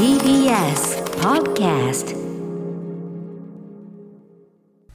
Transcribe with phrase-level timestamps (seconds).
[0.00, 2.16] TBS Podcast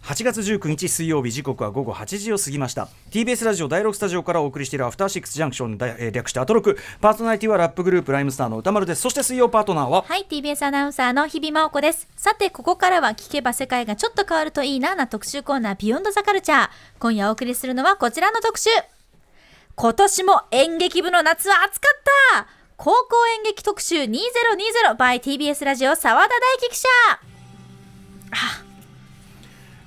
[0.01, 10.02] 8月19日水曜日時刻は午後8時を過ぎました TBS ラジオ第6スタジオからお送りしているアフターシックスジャンクションだ、えー略してアトロクパーソナリティはラップグループライムスターの歌丸ですそして水曜パートナーは？
[10.07, 12.07] はい、TBS アナウンサーの日々真央子です。
[12.15, 16.69] さて、ここからは聞けば世界がちょっと変わるといいなな特集コーナー、ビヨンドザカルチャー。
[16.97, 18.71] 今夜お送りするのはこちらの特集。
[19.75, 22.01] 今年も演劇部の夏は暑かっ
[22.33, 22.47] た
[22.77, 26.88] 高校演劇特集2020 by TBS ラジオ澤田大樹記者。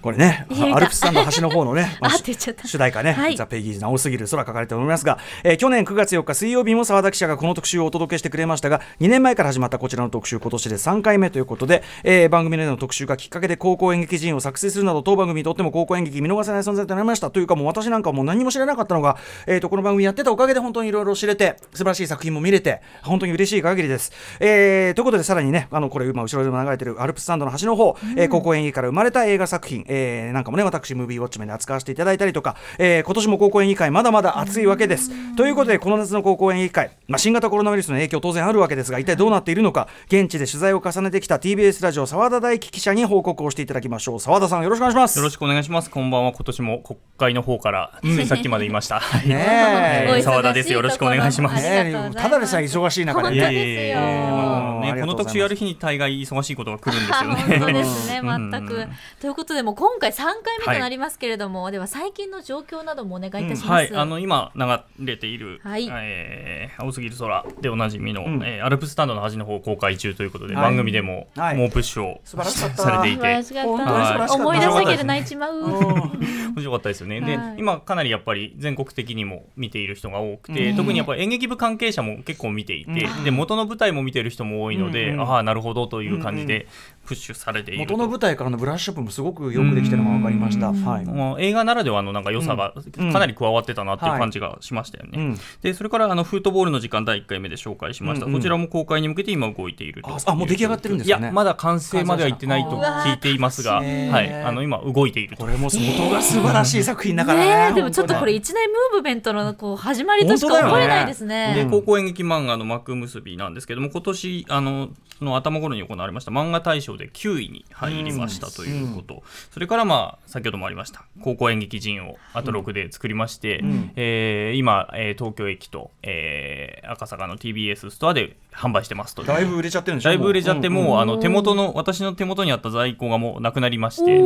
[0.01, 2.67] これねアルプススタンド端の方のね、 あって言っちゃった。
[2.67, 3.37] 主題歌ね、はい。
[3.37, 17.31] ザ・ペギーズな多すぎる空書かれておりますが、えー去年9月4日水曜日も澤田記者がこの特集をお届けしてくれましたが2年前から始まったこちらの特集今年で3回目ということで、えー番組での特集がきっかけで高校演劇人を作成するなど当番組にとっても高校演劇見逃せない存在となりました。
[17.31, 35.11] というかもう私なんかもう何も知らなかったのが、えー、とこの番組やってたおかげで本当にいろいろ知れて素晴らしい作品も見れて本当に嬉しい限りです、えーということでさらにねあのこれ今後ろでも流れてるアルプススタンドの端の方、えー高校演劇から生まれた映画作品、えーなんかもね私ムービーウォッチメンで扱わせていただいたりとか、えー今年も高校演劇会まだまだ熱いわけです。
[35.35, 44.21] ということでこの夏の高校演劇会、まあ、新型コロナウイルスの影響当然あるわけですが一体どうなっているのか現地で取材を重ねてきた TBS ラジオ澤田大樹記者に報告をしていただきましょう。
[44.21, 45.19] 澤田さんよろしくお願いします。
[45.19, 45.91] よろしくお願いします。
[45.91, 46.33] こんばんは。
[46.33, 49.01] 今年も国会の方から、ついさっきまで言いました。
[49.01, 50.73] 澤 田です。
[50.73, 52.15] よろしくお願いします。
[52.15, 55.01] ただでさえ忙しい中でね。
[55.01, 57.73] この特集やる日に大概忙しいことが来るんですよ本当ね。
[57.75, 58.51] ですね、 うん。
[58.51, 58.87] 全く。
[59.21, 63.71] ということで、もう今回3回目となりますけれども、では最近の状況などもお願いいたします。
[63.71, 65.89] はい、あの今流れている、はい。
[65.89, 68.43] えー青すぎる空でおなじみの、ん。
[68.45, 70.65] えーアルプスタンドの端の方公開中ということで、はい。
[70.65, 71.57] 番組でもはい。
[71.57, 72.83] 猛プッシュを素晴らしかった。
[72.83, 73.23] されていて。
[73.63, 75.63] 思い出したけど泣いちまう。
[75.63, 76.13] 面
[76.57, 77.21] 白かったですよね。
[77.21, 77.57] で、はい。
[77.59, 86.67] 今かなりやっぱり全国的にも見ている人が多くて、特にやっぱり演劇部関係者も結構見ていて、で元の舞台も見てる人も多いので、うんああなるほどという感じで
[87.07, 87.93] プッシュされていると。
[87.93, 90.73] 元の舞台からのブラッシュアップもすごくよくできてるのが分かりました。
[90.73, 91.05] はい。
[91.05, 93.13] もう映画ならではのなんか良さがうん。
[93.13, 95.11] かなり加わってたなっていう感じがしましたよね。
[95.15, 95.39] うん。
[95.63, 98.33] でそれからあのフットボールの時間第1回目で紹介しました、うん。
[98.33, 101.25] うんこちらも公開に向けて今動いているとああもう出来上がってるんですかね。
[101.25, 105.43] いやまだ完成までは行ってないと聞いていますが、はい、あの今動いていると。
[105.43, 107.47] これも元が素晴らしい作品だからね。
[107.49, 111.55] ねえでもちょっとこれ本一大ムーブメントのこう始まりとしか思えないですね。
[111.55, 114.91] で高校演劇漫画の幕結びなんですけども今年あの
[115.21, 119.23] の頭頃に行われました漫画大賞で9位に入りましたということ、
[119.59, 123.91] それからまあ先ほどもありました高校演劇人をあと6で作りまして、ん。
[123.97, 130.11] えー今、えー東京駅と、えー赤坂の TBS ストアで販売してますとだいぶ売れちゃってるんでしょ？
[130.11, 134.21] だいぶ売れちゃって、もう、んあの手元の私の手元にあった在庫がもうなくなりまして、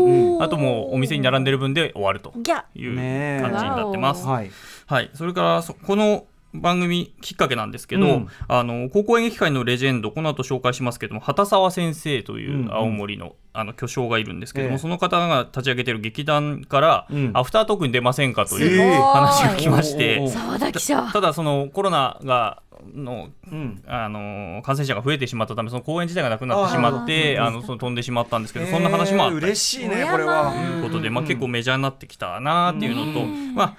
[0.45, 4.27] あともうお店に並んでる分で終わるとギャいう感じになってます。
[4.27, 4.51] はい。
[4.87, 8.29] はい、それからそこの番組きっかけなんですけど、うん。
[8.49, 12.75] あの高校演劇界のレジェンドこの後紹介しますけども畑沢先生といんううん。
[12.75, 14.79] 青森の,、あの巨匠がいるんですけども、ええ。
[14.79, 17.31] その方が立ち上げてる劇団から、うん。
[17.35, 18.79] アフタートークに出ませんかといい。
[18.79, 21.11] う話が来ましおてー澤田記者。
[21.13, 22.63] ただそのコロナが
[22.95, 23.83] のうん。
[23.87, 30.53] あの感染者が増えてしまったためその公演自体がなくなってしまってあのその飛んでしまったんですけど、そんな話もあった嬉しいねこれは。
[30.53, 33.77] ということで、まあ、結構メジャーになってきたなっていうのと、まあ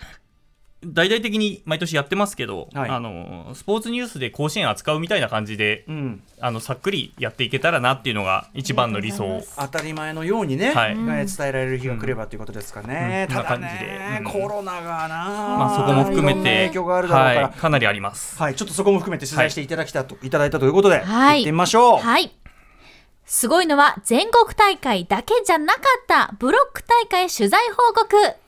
[0.86, 6.24] 大々的に毎年やってますけど、はいあのスポーツニュースで甲子園扱うみたいな感じで、うん。
[6.40, 9.42] あのさっくりやっていけたらなっていうのが一番の理想。
[9.58, 13.28] 当たり前のようにね、はいが伝えられる日が来ればということですかね。
[13.30, 15.16] うんただこんな感じね、でうんコロナがな、
[15.58, 18.38] まあ、そこも含めて影響があるだろうから、はい、かなりあります。
[18.38, 21.98] はい、ちょっとそこも含めて取材していただきたと、い、ただいたということで、はい行ってみましょう。
[22.00, 22.32] はい。
[23.26, 28.43] すごいのは全国大会だけじゃなかったブロック大会取材報告。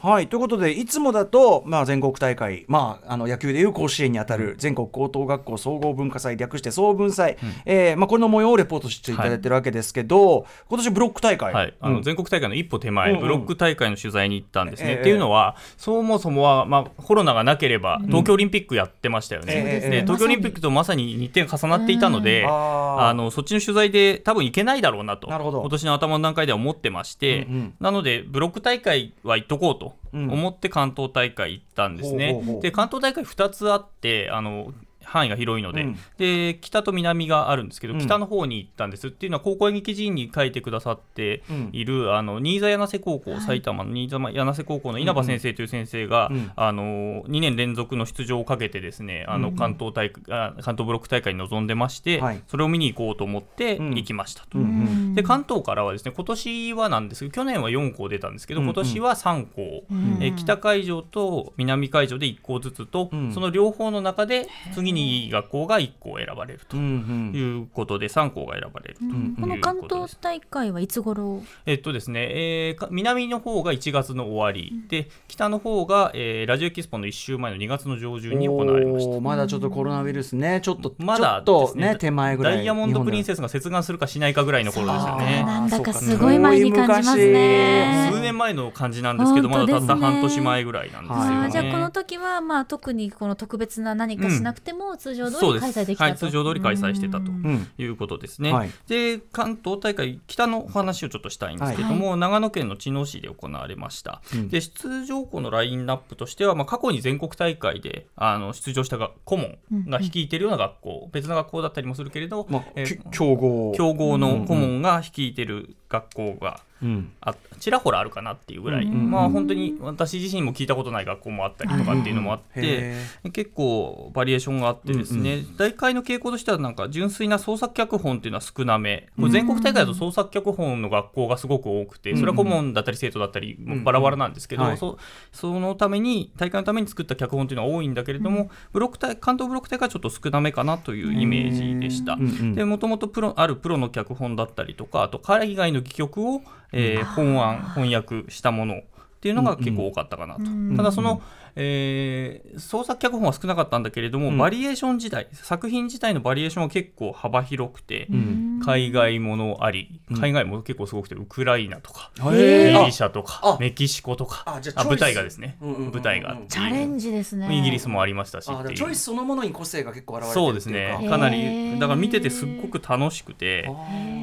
[0.00, 12.02] はいということでいつもだと、まあ、全国大会、まあ、あの野球でいう甲子園にあたる全国高等学校総合文化祭略して総文祭、えーまあ、これの模様をレポートしていただいてるわけですけど、今年ブロック大会、はい、あのうん。
[12.04, 13.22] 全国大会の一歩手前、うんうん。
[13.22, 14.90] ブロック大会の取材に行ったんですね。
[14.90, 19.52] ええっていうのは、そもそもは、まあ、コロナがなければ、東京オリンピックやってましたよね。
[19.52, 22.48] ええで東京オリンピックとまさに日程が重なっていたので、うん。
[22.48, 23.08] あー。
[23.08, 27.74] あのそっちの取材で多分行けないだろうなと、な今年の頭の段階では思ってまして、うんうん。
[27.80, 32.60] なので、ブロック大会は行っとこうとうん思って関東大会行ったんですね。
[32.62, 34.72] で関東大会2つあってあの
[35.08, 35.98] 範囲が広いので,、うん。
[36.18, 38.00] で北と南があるんですけど、うん。
[38.00, 39.08] 北の方に行ったんです。
[39.08, 46.50] っていうのは高校演劇人に書いてくださっている、あの新座柳瀬高校、埼玉の新座柳瀬高校の稲葉先生という先生が、うん。
[46.56, 52.42] あの2年連続の出場をかけてですねあの関東大関東ブロック大会に臨んでまして、はい。
[52.46, 53.94] それを見に行こうと思ってうん。
[53.94, 54.58] 行きましたと。
[54.58, 55.14] うんうん。
[55.14, 58.74] で関東からはですね今年はなんですけど去年は4校出たんですけど、うんうん。
[58.74, 60.18] 今年は3校、うん。
[60.20, 63.32] えー北海上と南海上で1校ずつと、うん。
[63.32, 67.32] その両方の中で次にいい学校が1校選ばれるとうんうん。
[67.34, 69.36] いうことで3校が選ばれるといううん。
[69.40, 71.42] この関東大会はいつ頃？
[71.64, 79.20] えっとですね、えーか南の方が1月の終わり、で北の方が、えーラジオエキスポの1週前の2月の上旬に行われました。
[79.20, 82.56] まだちょっとコロナウイルスねちょっとまだちょっとですねね手前ぐらい。
[82.56, 85.44] ダイヤモンドプリンセススが接岸するかしないかぐらいの頃ですよね。
[85.44, 88.10] なんだかすごい前に感じますね。
[88.12, 91.50] 数年前の感じなんですけど、まだたった半年前ぐらいなんですよはいね。
[91.50, 97.30] じゃあこの時はまあ特にこの特別な何かしなくても通常通り開催できたと、はい、通常通り開催してたと
[97.78, 98.52] いうことですね。
[98.52, 98.70] はい。
[98.86, 104.22] で関東大会北のお話をちょっとしたいんですけども、長野県の茅野市で行われました。
[104.34, 104.48] うん。
[104.48, 109.58] で出場校のラインナップとしては、まあ、過去に全国大会であの出場したが顧問
[109.88, 117.12] が率いているような学校、別の学校だったりもするけれど、まあきえー強豪強豪の顧問が率いてる学校がうん。
[117.20, 119.10] あちらほらあるかなっていうぐらい、うん。
[119.10, 134.76] まあ本当に私自身も聞いたことない学校もあったりとかっていうのもあって、へ結構バリエーションがあってですね、大会の傾向としてはなんか純粋な創作脚本っていうのは少なめ、これ全国大会だと創作脚本の学校がすごく多くて、それは顧問だったり生徒だったりもバラバラなんですけど、はい。
[134.76, 134.98] そ
[135.32, 142.14] そのために大会のために作った脚本っていうのは多いんだけれども、ブロック大関東ブロック大会はちょっと少なめかなというイメージでした。
[142.14, 146.42] うんうんでもともとプロあるプロの脚本だったりとかあと海外の戯曲を、
[146.72, 150.76] えー本案翻訳したものっていうのが結構多かったかなと、うん。
[150.76, 151.20] ただその、
[151.56, 154.38] えー創作脚本は少なかったんだけれども、うん。
[154.38, 160.20] バリエーション自体作品自体のバリエーションは結構幅広くて、うん海外ものありうん。
[160.20, 166.46] 海外も結構すごくてウクライナとか、ギリシャとかあメキシコとかあじゃあ舞台がですね、うんうんうんうん舞台があって。
[166.48, 167.48] チャレンジですね。
[167.56, 171.06] イギリスもありましたしチョイスそのものに個性が結構現れてるそうですね。
[171.08, 173.64] かなへりーだから見ててすっごく楽しくて。
[173.64, 173.72] か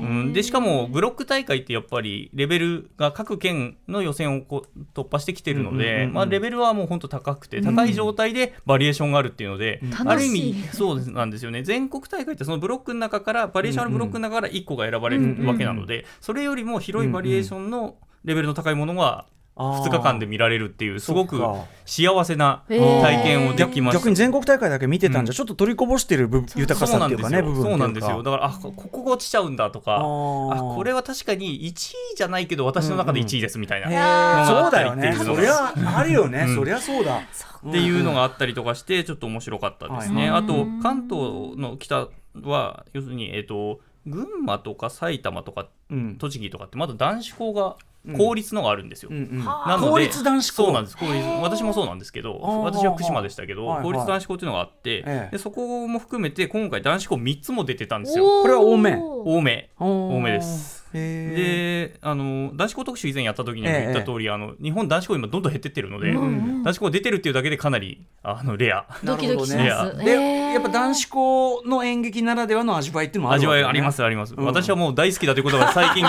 [0.05, 10.09] うん、でしかもブロック大会ってやっぱりレベルが各県の予選をこう突破してきてるのうんうんうんうんでまあレベルはもう本当高くて高い状態でバリエーションがあるっていうので、うん。
[10.09, 11.63] ある意味そうですなんですよね。
[11.63, 19.25] 全国大会ってそのブロックの中からバリエーションあるブロックの中から1個が選ばれるわけなのでそれよりも広いバリエーションのレベルの高いものが
[19.57, 19.87] あー。
[19.87, 21.41] 2日間で見られるっていうすごく
[21.85, 23.99] 幸せな体験をできました。
[23.99, 25.35] 逆に全国大会だけ見てたんじゃ、うん。
[25.35, 28.21] ちょっと取りこぼしてる部豊かさっていうかねそうなんですよ。
[28.21, 35.13] だからあここが落ちちゃうんだとかあこれは確かに1位じゃないけど私の中で1位ですみたいな、そうだよね。
[35.13, 36.55] そりゃあるよね、うん。
[36.55, 37.21] そりゃそうだ。
[37.67, 40.29] っていうのがあったりとかしてちょっと面白かったですね。
[40.29, 42.09] はいあと関東の北
[42.43, 46.17] は要するに、えー、と群馬とか埼玉とかうん。
[46.17, 47.75] 栃木とかってまだ男子校が
[48.17, 49.09] 公立のがあるんですよ。
[49.11, 49.39] うんうん。
[49.39, 50.55] はなので公立男子校。
[50.55, 50.97] そうなんです。
[50.97, 51.17] 公立。
[51.41, 53.85] 私もそうなんですけど私は福島でしたけど、はいはい。
[53.85, 55.29] 公立男子校っていうのがあって、ええ。
[55.31, 58.41] でそこも含めて今回男子校3つも出てたんですよ。
[58.41, 58.95] これは多め。
[58.95, 59.69] 多め。
[59.79, 59.85] 多
[60.15, 60.84] 多めです。
[60.84, 63.93] へであの男子校特集以前やった時にもええ。
[63.93, 66.25] 言った通り、あの日本男子校今どんどん減ってってるので、うんう
[66.61, 68.85] ん男子校出てるっていうだけでかなりあのレア。
[69.03, 70.05] ドキドキしなるほどます。
[70.05, 73.63] で、えーやっぱ男子校の演劇ならではの味わいっていうのもある味わけね。
[73.63, 74.45] わいありますあります、うん。
[74.45, 76.05] 私はもう大好きだということが最近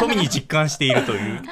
[0.00, 1.42] 富に実感しているという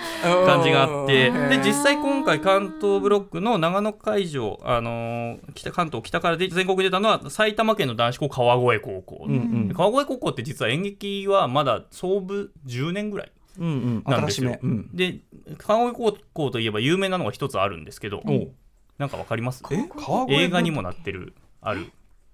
[0.47, 1.49] 感じがあってうん。
[1.51, 9.69] で実際今回関東ブロックの長野会場、あのー北関東北からで全国に出たのは埼玉県の男子校川越高校、うんうん。
[9.69, 14.03] で川越高校って実は演劇はまだ創部10年ぐらいうんうん。
[14.07, 14.51] 新しなんですよ。
[14.51, 15.19] めうんで
[15.59, 18.53] 川越高校といえば有名なのが一つあるんですけど、おう
[18.99, 19.63] なんかわかります？
[19.71, 21.91] え川越映画にもなってるある。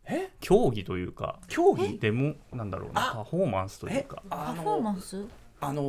[0.08, 0.30] え？
[0.40, 1.40] 競技というか。
[1.48, 1.98] 競技？
[1.98, 5.24] でもなんだろうなパフォーマンスというえかあパフォーマのンス？
[5.68, 5.82] あの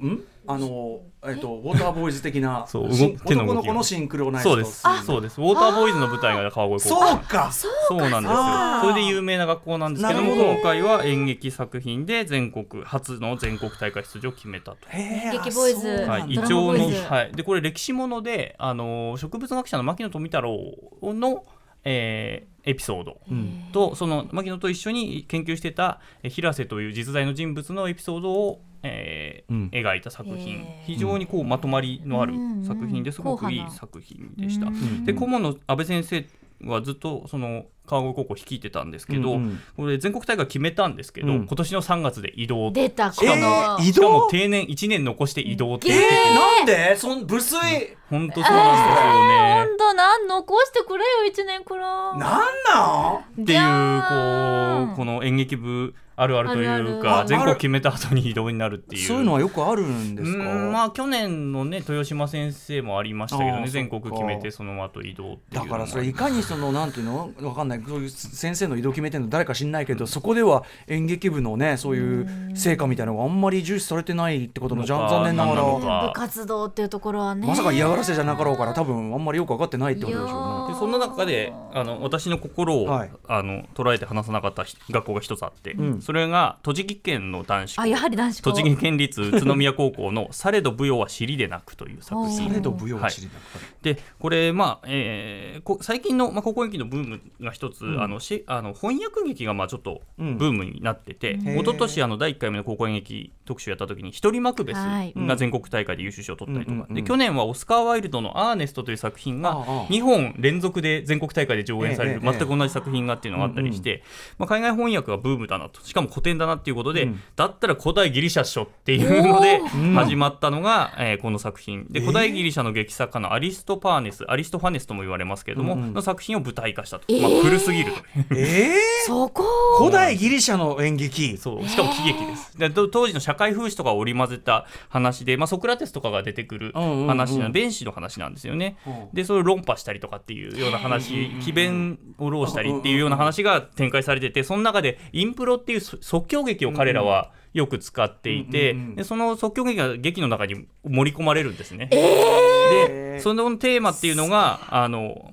[0.00, 0.24] ん？
[0.46, 3.54] あのえっとウォーターボーイズ的な そうしん動手の動きが。
[3.54, 4.54] 男の子のシンクロナイズと。
[4.54, 4.82] そうです。
[5.04, 5.40] そうです。
[5.40, 7.06] ウォーターボーイズの舞台が川越高校。
[7.06, 7.52] そうか。
[7.52, 8.40] そうなんですよ。
[8.82, 14.78] それで有名な学校なんですけども今回は演劇作品で全国初の全国大会出場を決めたと。
[14.88, 15.32] へー。
[15.32, 15.88] 劇ボーイズ。
[16.08, 17.02] はい、イチドラマョウの、ボーイズ。
[17.04, 20.58] はい、でこれ歴史もので、あのー植物学者の牧野富太郎
[21.02, 21.44] の、
[21.84, 23.68] えーエピソードうん。
[23.72, 29.68] とその牧野と一緒に研究してたえー平瀬という実在の人物のエピソードを、えーうん。
[29.72, 30.64] 描いた作品。
[30.86, 32.64] 非常にこうまとまりのあるうん。
[32.64, 33.20] 作品です。
[33.22, 34.66] ごくいい作品でした。
[34.66, 35.04] うん。
[35.04, 36.24] で顧問の安倍先生
[36.64, 39.60] はずっとその川越高校率いてたんですけど、うんうん。
[39.76, 41.46] これ全国大会決めたんですけど、うん。
[41.46, 42.70] 今年の3月で移動。
[42.70, 45.88] 出たこえのー移しかも動定年1年残して移動って。
[45.88, 46.96] ってて、ーなんで？
[46.96, 47.96] そん無粋。
[48.08, 52.18] 本当そうなん本当なん残してくれよ一年くらい。
[52.18, 53.44] なんなん？
[53.44, 53.98] ですよね。
[54.00, 59.06] っていうこうこの演劇部あるあるというか全国決めた後に移動になるっていう。
[59.06, 60.38] そういうのはよくあるんですか？
[60.38, 67.30] うんまあ去年のね豊島先生もありましたけどね全国決めてそその後移動っていうだからそれいかにそのなんていうの？
[67.42, 67.82] わかんないない。
[67.86, 75.62] そういう先生の移動決めてるの誰か知んないけどそこでは演劇部のねそういう成果みたいなのがあんまり重視されてないってことの残念ながら。
[75.62, 77.46] か部活動っていうところはね。
[77.46, 80.74] まさか嫌がらせじゃなかろうから多分あんまりよく分かってないってことでしょうね。
[80.74, 83.10] でそんな中であの私の心を、はい。
[83.28, 86.02] あの捉えて話さなかったひ学校が一つあって、ん。
[86.02, 87.82] それが栃木県の男子校。
[87.82, 88.50] あやはり男子校。
[88.52, 92.48] 栃木県立宇都宮高校の「されど舞踊は尻で泣く」という作品。
[92.48, 93.82] されど舞踊は知りなく。
[93.82, 98.02] でこれまあ、えーこ最近の、まあ、高校演劇のブームが一つ、ん。
[98.02, 100.36] あのしあの翻訳劇がまあちょっとブうん。
[100.38, 101.54] ームになってて、へー。
[101.60, 105.12] 一昨年あの第1回目の高校演劇特集やった時に「一人マクベス」はい。
[105.14, 112.20] が全国大会で優秀賞を取ったりとか、うんうんうんで去年はオスカー・ワイルドの「アーネスト」という作品がああ2本連続で全国大会で上演される。
[112.20, 114.02] 全く同じ作品がっていうのがあったりして、
[114.38, 117.20] まあ、海外翻訳がブームだなとしかも古典だなっていうことで、うん。
[117.36, 119.60] だったら古代ギリシャっしょっていうので
[119.94, 121.84] 始まったのが、えーこの作品。
[121.90, 125.94] でえー古代ギリシャの劇作家のアリストパーネスアリストファネスとも言われますけれども、うんうん。
[125.94, 127.92] の作品を舞台化したと、えーまあ、古すぎる。
[127.92, 128.76] というえ
[129.06, 129.44] そこ。
[129.78, 131.36] ー、古代ギリシャの演劇。
[131.36, 131.66] そう。
[131.66, 132.58] しかも喜劇です。
[132.58, 138.90] でと当時の社会風刺とかを織り交ぜた話で、まあ、ソクラテスとかが出てくるうんうんうん話な弁士の話なんですよね、う。
[138.90, 148.96] んでそれを論破したりとかっていうような話詭弁を浪したりっていうような話が展開されててその中でインプロっていうそ即興劇を彼らはよく使っていて、うんうんうん。
[148.96, 151.86] でその即興劇が劇の中に盛り込まれるんですね。
[151.86, 155.32] でそのテーマっていうのがあの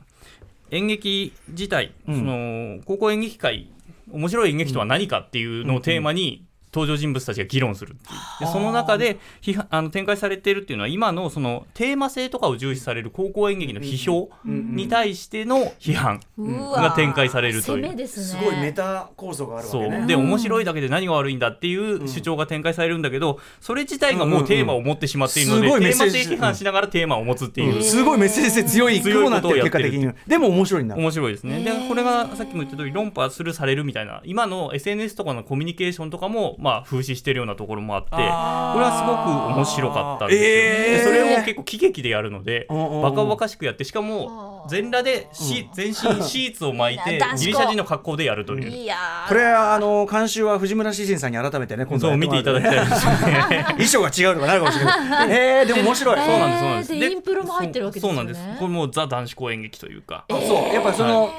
[0.72, 2.16] 演劇自体、うん。
[2.18, 3.70] その高校演劇界
[4.12, 8.46] 面白い演劇とは何かっていうのをテーマに登場人物たちが議論するっていう。
[8.46, 17.96] でその中で批判あの展開されているっていうのは今のそのテーマ性とかを重視される高校演劇の批評に対しての批判が展開されるという。
[17.96, 18.08] ね。
[18.08, 19.98] すごいメタ構造があるわけね。
[19.98, 20.08] そう。
[20.08, 30.96] で面白いだけで何が悪いんだっていう主張が展開されるんだけどそれ自体がもうテーマを持ってしまっているので、うんうんうんテーマ性批判しながらテーマを持つっていう、すごいメッセージ性強い強いことをやってるでも面白いんだ。
[30.96, 31.64] 面白いですね。
[31.64, 34.22] でこれがさっきも言った通り論破するされるみたいな。
[34.26, 40.50] 今の SNS とかのコミュニケーションとかもまあ風刺してるようなところもあってこれはすごく面白かったんですよ。
[40.50, 40.98] えー。
[40.98, 48.70] でそれを結構喜劇でやるのでバカバカしくやってしかも全裸でシ全身シーツを巻いて ギリシャ人の格好でやるという。
[48.70, 49.28] いやー。
[49.28, 53.06] これはあの監修は藤村詩人さんに改めてね今度見ていただきたいです。
[53.06, 53.12] よ
[53.50, 53.66] ね。
[53.70, 56.26] 衣装が違うとかなるかもしれない えー、でも面白い、えー。
[56.26, 57.00] そうなんですそうなんです。
[57.00, 58.18] でインプロも入ってるわけですよね。
[58.18, 58.60] そうなんです。
[58.60, 60.26] これもうザ男子校演劇というか。
[60.30, 60.74] あそう。
[60.74, 61.32] やっぱその、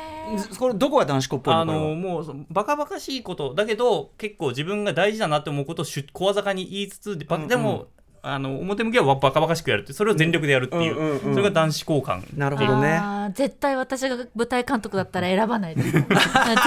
[0.59, 1.61] これどこが男子校っぽいの？
[1.61, 3.55] あのもうそバカバカしいこと。
[3.55, 7.49] だけど結構自分が大事だなって思うことをしゅ小鮮に言いつつで,ば、うんうん。
[7.49, 7.87] でも
[8.21, 11.35] あの表向きはバカバカしくやるってそれを全力でやるっていう,、うんうんうん。
[11.35, 13.01] それが男子交換なるほどね。
[13.35, 15.93] 絶対私が舞台監督だったら選ばないです。
[15.93, 16.07] 絶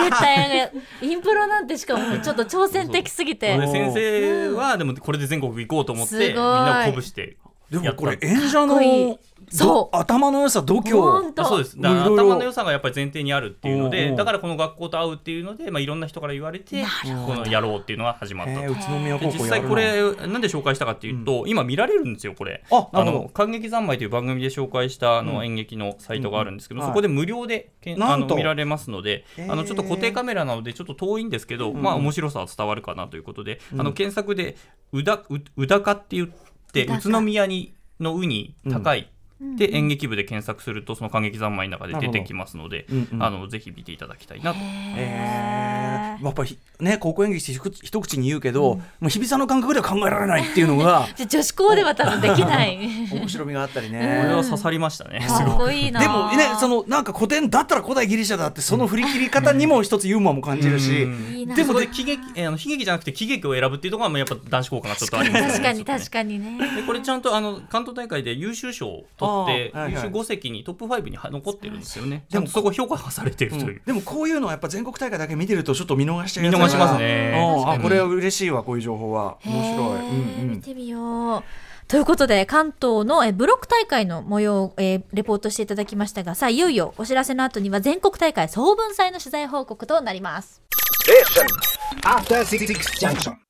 [0.10, 3.52] 対インプロなんてしかもちょっと挑戦的すぎて。
[3.56, 7.38] そうで先生はでもこれで全国行こうと思ってみんなを鼓舞して
[7.70, 9.06] でもこれ演者かっこいい。
[9.08, 9.20] の
[9.52, 9.68] そう。
[9.68, 10.92] ど頭の良さ度胸。
[10.92, 11.78] そうです。
[11.78, 13.92] 頭の良さがやっぱり前提にあるっていうのうんうん。
[13.92, 18.62] でだからこの学校と会うっていうので、まあ、いろんな人から言われてこのやろうっていうのが始まったと。
[18.62, 22.64] えー、宇都宮で高校やるな実際これなんで紹介したかっていうと、今見られるんですよこれ。
[22.72, 26.92] あの感激三昧という番組で紹介したあの演劇のサイトがあるんですけど、うんうん。
[26.92, 28.32] そこで無料でけんあなんと。
[28.32, 34.56] の見られますので、あのちょっと固定カメラなのでちょっと遠いんですけど、まあ面白さは伝わるかなということで、あの検索で
[34.94, 36.30] うだううだかって言っ
[36.72, 39.12] て宇都宮にのうに高い、
[39.58, 43.24] で演劇部で検索するとその感激三昧の中で出てきますので、うんうん。
[43.24, 44.60] あのぜひ見ていただきたいなと。
[44.98, 51.08] えー、やっぱりね高校演劇って一口に言うけど、もう日比さんの感覚では考えられないっていうのが。
[51.18, 52.78] じゃ女子校では多分できない。
[53.12, 54.34] 面白みがあったりこれね。
[54.34, 55.22] は刺さりましたね。
[55.22, 61.08] すかごいでもねそのなんか古典だったら古代ギリシャだってその振り切り方にも一つユーモアも感じるし、
[61.56, 66.76] でもで喜劇えーあの悲劇じゃなくて喜劇を選ぶっていうところはやっぱ男子効果がちょっとあります確かに確にかにね。
[66.76, 72.26] でこれちゃんとあの関東大会で優秀賞を取って、あーはいはい優秀5席にトップ5には残ってるんですよね。
[72.30, 73.82] でもそこ評価されてるという。
[73.86, 77.34] でもこういうのはやっぱ全国大会だけ見てるとちょっと見逃しちゃうやつだから見逃しますね
[77.66, 79.88] うんあこれは嬉しいわこういう情報は面白い。
[79.88, 81.44] うんうん見てみよう
[81.88, 90.62] ということで関東のえブロック大会の模様を、えーレポートしていただきましたがさあいよいよお知らせの後には全国大会総文祭の取材報告となります.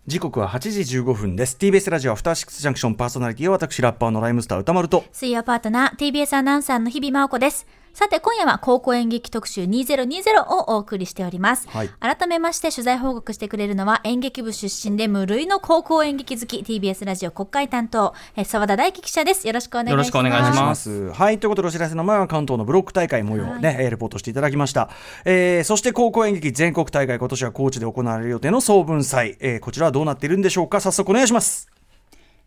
[0.08, 1.58] 時刻は8時15分です。
[1.60, 5.04] TBS ラジオアフターシックスジャンクションパーソナリティは私ラッパーのライムスター歌丸と。
[5.12, 21.10] 水曜パートナー TBS アナウンサーの日々真央子ですさて今夜は高校演劇特集2020をお送りしております、はい改めまして取材報告してくれるのは演劇部出身で無類の高校演劇好き TBS ラジオ国会担当え澤田大樹記者ですよろしくお願いしますよろしくお願いします。
[21.12, 24.90] はい、ということでお知らせの前は関東のブロック大会模様をね、えーレポートしていただきました。
[25.26, 30.80] えーそして高校演劇全国大会、今年は高知で行われる予定の総文祭、えーこちらはどうなっているんでしょうか。
[30.80, 31.70] 早速お願いします。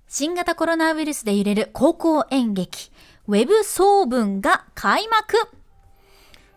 [0.08, 2.90] 新型コロナウイルスで揺れる高校演劇
[3.26, 5.38] ウェブ総文が開幕。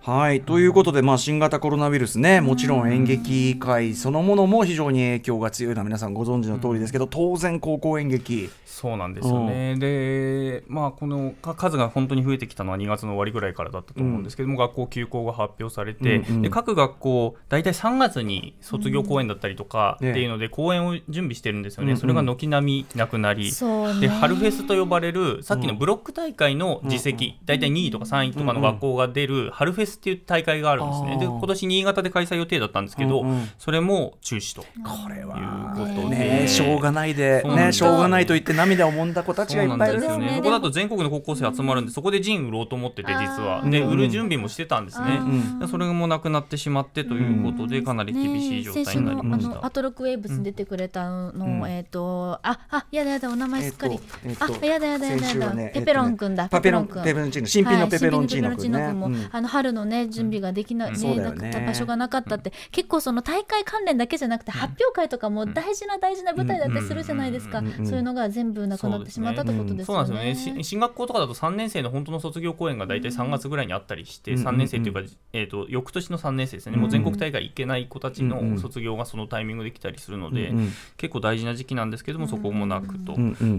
[0.08, 0.40] はい。
[0.40, 8.50] ということで、まあ、新型コロナウイルスねもちろん演劇界そのものも非常に影響が強いのは皆さんご存知の通りですけど、当然高校演劇。
[8.66, 16.42] そうなんですよね、で、まあ、このか数が本当に増えてきたのは2月の終わりぐらいからだったと思うんですけども、学校休校が発表されて、うんうん。
[16.44, 20.12] で各学校、大体3月に卒業公演だったりとかうん。
[20.12, 21.98] っていうので、公演を準備してるんですよね、うんうん。
[22.00, 33.50] それが軒並みなくなり、で春フェスと呼ばれる、さっきのブロック大会の実績、大体2位とか3位とかの学校が出る春フェスっていう大会があるんですね、で今年新潟で開催予定だったんですけど、うんうん。
[33.58, 34.62] それも中止と。
[34.62, 36.16] これいうはことで。
[36.16, 37.44] ねしょうがないで。
[37.44, 40.30] ねしょうがないと言って涙を揉んだ子たちがいっぱいいるよね。
[40.30, 43.64] そうここだと全国の高校生集まるんで、そこで陣売ろうと思ってて、実は。
[43.66, 45.18] で、うん売る準備もしてたんですね。
[45.18, 49.36] んでそれもなくなってしまってということで、かなり厳しい状態になりました。
[49.38, 49.70] ね先週のあのア。
[49.72, 51.70] トロックウェーブスに出てくれたの、うん。
[51.70, 54.00] えっ、とああやだやだお名前すっかり、
[54.40, 58.78] あやだやだやだやだ、ペペロンくんだ、パペペペロンチーノ新品のペペロンチーノくんね。
[58.80, 59.30] はい新品のペペロンチーノくんも、うん。
[59.32, 60.94] あの春のね準備ができな,、うん。
[60.94, 70.14] ねなかった場所がなかったって、結構その大会関連だけじゃなくて、発表会とかも大事な大事な舞台だったりするじゃないですか、そういうのが全部なくなってしまったってことですそうよね。
[70.14, 70.64] なんですよね。
[70.64, 74.48] し進学校とかだと3年生の本当の卒業公演が大体3月ぐらいにあったりして、うん。
[74.48, 75.02] 3年生というか、
[75.34, 80.54] えー、と翌年の3年生ですね、もう全国大会行けない子たちの卒業がそのタイミングできたりするので、
[80.98, 83.14] 結構大事な時期なんですけども、そこもなくと。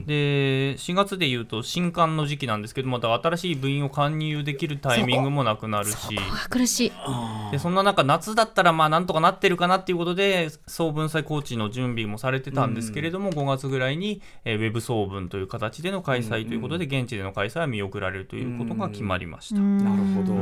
[0.06, 5.97] で4月でいうと新刊の時期なんですけどまた新しい部員を加入できるタイミングもなくなるし。
[6.16, 6.17] あ
[6.50, 6.92] 苦しい。
[7.50, 19.60] でそんな中夏だったらまあなんとかなってるかなっていうことで総文祭コーチの準備もされてたんですけれども、5月ぐらいに、えーウェブ総文という形での開催ということで、現地での開催は見送られるということが決まりました。
[19.60, 20.34] なるほど。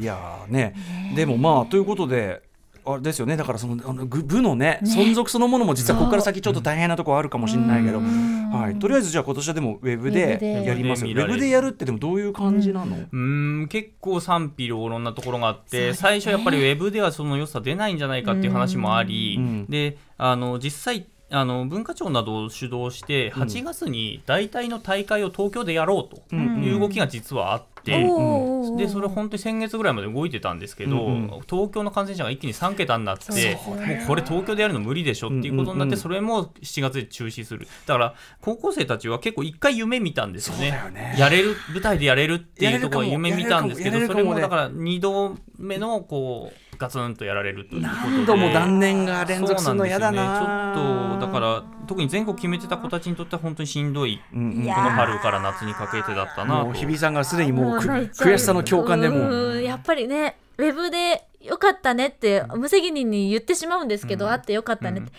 [0.00, 0.74] いやーね。
[1.16, 2.47] でもまあということで
[2.92, 3.36] あれですよね。
[3.36, 10.64] だからそのあのぐ部のね存続そのものも実はここから先ちょっと大変なところあるかもしれないけど、はい、とりあえずじゃあ今年はでもウェブでで。
[10.64, 11.10] やりますよ。
[11.10, 15.94] ウウェブでやるってでもどういう感じなの、うーん結構賛否両論なところがあって、ね。
[15.94, 19.66] 最初やっぱりウェブではその良さ出ないんじゃないかっていう話もあり、うん。
[19.66, 31.40] であの実際あの文化庁などを主導して8月に大体の大会を東京でやろうという動きが実はあって、おーでそれ本当に先月ぐらいまで動いてたんですけど、うんうん。
[31.48, 35.96] 東京の感染者が一気に3桁になってもうこれ東京でやるの無理でしょっていうことになって、うんうんうん。
[35.96, 37.66] それも7月で中止する。
[37.86, 40.70] だから高校生たちは結構一回夢見たんですよね。
[40.92, 41.16] ね。
[41.18, 48.16] やれる舞台でやれるっていうところは夢見たんですけどそれもだから2度目のこうガツンとやられるということで。
[48.16, 50.40] 何度も断念が連続するの嫌だな。
[50.40, 56.72] ねちょっとだから特に全国決めてた子たちにとっては本当にしんどい、うんこの春から夏にかけてだったなと。
[56.72, 59.16] 日比さんがすでにもう悔しさの共感でも。
[59.16, 59.20] う
[59.56, 65.12] うんやっぱりねウェブでよかったねって無責任に言ってしまうんですけど、あってよかったねって、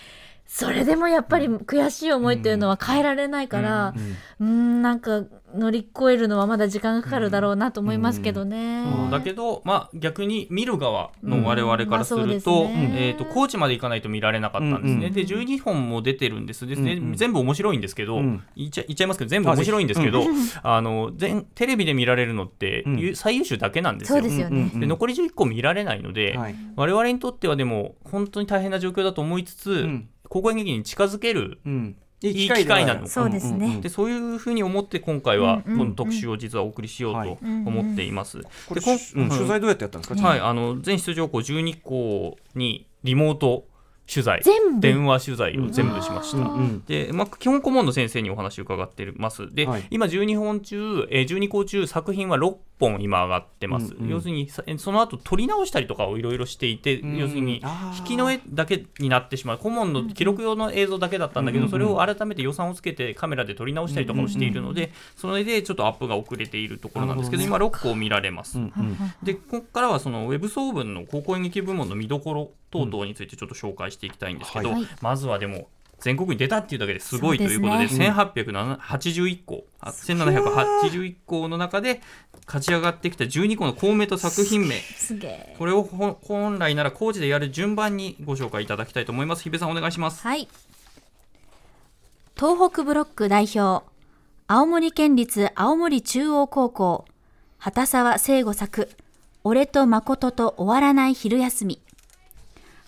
[0.45, 3.93] それでもやっぱり悔しい思いっていうのは変えられないから
[4.39, 5.24] うんなんか
[5.56, 8.86] 乗り越えるのはまだ時間がかかるだろうなと思いますけどね。
[8.92, 12.96] そうだけど、まあ、逆に見る側の我々からすると,、うんまあね。
[12.96, 16.68] えー、と高知まで行かないと見られなかったんですね、うんで12本も出てるんです。
[16.68, 17.16] で、でうんうん。
[17.16, 18.44] 全部面白いんですけど、うん。
[18.56, 20.24] 言っちゃ言っちゃいますけど全部面白いんですけど、
[20.64, 22.86] あの全テレビで見られるのって、
[23.16, 24.22] 最優秀だけなんですよ。
[24.22, 24.58] ですよね。
[24.58, 24.72] うん。
[24.74, 26.56] うんで残り11個見られないので、はい。
[26.76, 30.10] 我々にとってはでも本当に大変な状況だと思いつつ、ん。
[30.30, 33.08] 高校演劇に近づけるうんいい機会なの。
[33.08, 33.67] そうですね。
[33.67, 33.82] んんん。
[33.82, 38.41] でそういうふうに思って今回はこの特集を実はお送りしようと思っています。
[38.67, 43.65] これでこんうん取材どうやってやったんですか、はい、あの全出場校12校にリモート
[44.12, 44.41] 取材。
[44.43, 44.82] 全部。
[44.82, 46.38] 電話取材を全部しました。
[46.88, 49.53] で、まあ、基本顧問の先生にお話を伺ってます。
[49.53, 49.84] で、はい。
[49.91, 53.94] 今12本中、えー、12校中作品は6本今上がってます。
[53.94, 54.10] うんうん。
[54.10, 57.62] 要するにさその後撮り直したりとかをいろいろしていて、ん要するに
[57.98, 59.58] 引きの絵だけになってしまう。
[59.58, 68.58] 顧問の記録用の映像だけだったんだけど、うんそれを改めて予算をつけてカメラで撮り直したりとかをしているので、それでちょっとアップが遅れているところなんですけどな今6校見られます。
[68.58, 68.98] うんうん。
[69.24, 74.88] でここからはそのウェブ総文の高校演劇部門の見どころ等々についてちょっと紹介していきたいんですけど、ははい。
[75.02, 75.68] まずはでも
[76.02, 82.02] 全国に出たっていうだけですごいということでです1881校あ1781校の中で
[82.46, 84.80] 勝ち上がってきた12校の校名と作品名。
[84.80, 85.56] すげえ。
[85.58, 89.44] これをほ本来なら工事でやる順番にご紹介いただきたいと思います。
[89.44, 90.22] 日比さんお願いします。
[90.24, 90.48] はい。
[92.36, 93.86] 東北ブロック代表、
[94.48, 97.06] 青森県立青森中央高校、
[97.58, 98.90] 畑沢聖吾作、
[99.44, 101.82] 俺と誠と終わらない昼休み。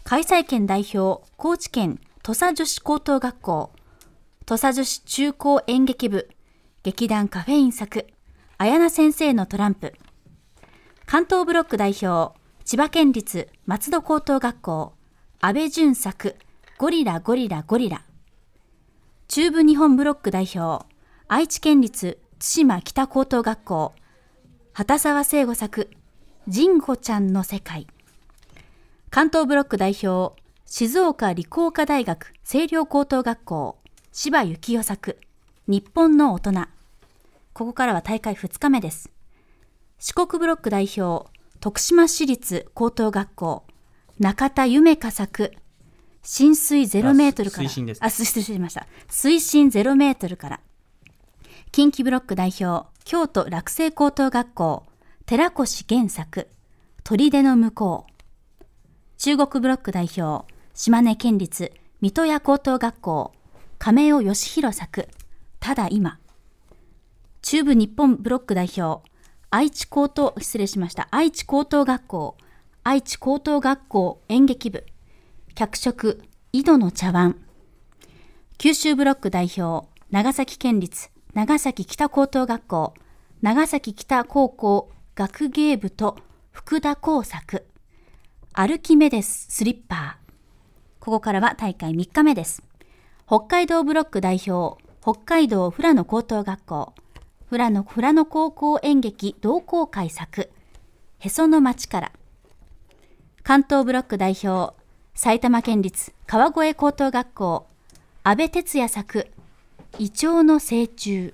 [0.04, 3.71] 開催県代表、高知県土佐女子高等学校、
[4.45, 6.29] 土佐女子中高演劇部、
[6.84, 8.05] 劇団カフェイン作、
[8.60, 9.93] 綾菜先生のトランプ。
[11.07, 14.93] 関東ブロック代表、千葉県立松戸高等学校、
[15.39, 16.36] 安倍淳作、
[16.77, 18.03] ゴリラゴリラゴリラ。
[19.27, 20.86] 中部日本ブロック代表、
[21.27, 23.93] 愛知県立津島北高等学校、
[24.73, 25.89] 畑沢聖吾作、
[26.47, 27.88] ジンゴちゃんの世界。
[29.10, 30.39] 関東ブロック代表。
[30.73, 33.77] 静岡理工科大学清涼高等学校
[34.13, 35.17] 柴幸代作
[35.67, 36.51] 日本の大人。
[37.51, 39.12] ここからは大会2日目です。
[39.99, 41.29] 四国ブロック代表
[41.60, 43.65] 徳島市立高等学校
[44.17, 45.51] 中田夢香作
[46.23, 47.63] 浸水0メートルから。
[47.65, 48.88] あ水深ですあ 失礼しました。
[49.10, 50.62] 水深0メートルから。
[51.73, 54.86] 近畿ブロック代表京都落成高等学校
[55.25, 56.47] 寺越玄作
[57.03, 58.12] 砦の向こう。
[59.17, 63.34] 中国ブロック代表島根県立水戸屋高等学校
[63.77, 65.07] 亀尾義弘作
[65.60, 66.19] ただ今
[67.41, 69.10] 中部日本ブロック代表
[69.53, 71.10] 愛知高等失礼しました。
[71.12, 72.38] 愛知高等学校
[72.84, 74.86] 愛知高等学校演劇部。
[75.55, 76.21] 脚色
[76.53, 77.36] 井戸の茶碗。
[78.57, 82.93] 九州ブロック代表長崎県立長崎北高等学校
[83.41, 86.17] 長崎北高校学芸部と
[86.51, 87.65] 福田工作。
[88.53, 90.20] アルキメデススリッパー。
[91.01, 92.61] ここからは大会3日目です。
[93.25, 96.93] 北海道ブロック代表北海道富良野高等学校。
[97.49, 100.51] 富良野富良野高校演劇同好会作。
[101.17, 102.11] へその町から。
[103.41, 104.75] 関東ブロック代表
[105.15, 107.65] 埼玉県立川越高等学校。
[108.21, 109.27] 安倍哲也作
[109.97, 111.33] イチョウの成虫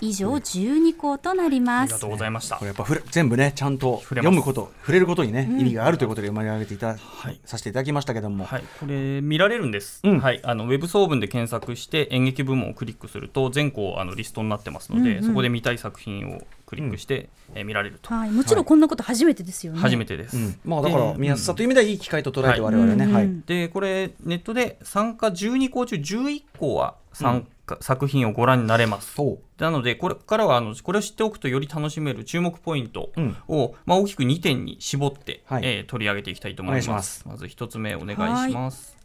[0.00, 1.82] 以上12校となります。
[1.82, 2.56] ありがとうございました。
[2.56, 7.40] これやっぱふれ全部ねちゃんと読むこと触れることにね、意味があるということで読み上げていた、はい。
[7.44, 10.20] させていただきましたけども、はい、これ見られるんです、うん。
[10.20, 19.78] はい、あのウェブ総文で検索して演劇部門をクリックすると全校あのリストになってますので、そこで見たい作品をクリックして、えー見られると、はい、もちろんこんなこと初めてですよね。
[19.78, 20.58] 初めてです、うん。
[20.64, 23.24] まあだからで見やすさという意味ではいい機会と捉えては我々ね、はい。
[23.24, 29.14] うんでこれネットで参加12校中11校は参加、作品をご覧になれます。
[29.14, 29.62] そう。
[29.62, 33.36] なのでこれからはあのこれを知っておくとより楽しめる注目ポイントうん。
[33.48, 35.62] を、まあ、大きく2点に絞って、はい。
[35.64, 36.88] えー取り上げていきたいと思います。
[36.88, 38.14] お願いしまず1つ目お願
[38.48, 38.96] いします。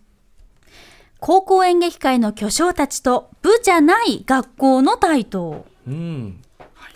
[1.20, 5.66] 高校演劇界の巨匠たちと部じゃない学校の台頭。
[5.88, 6.42] うん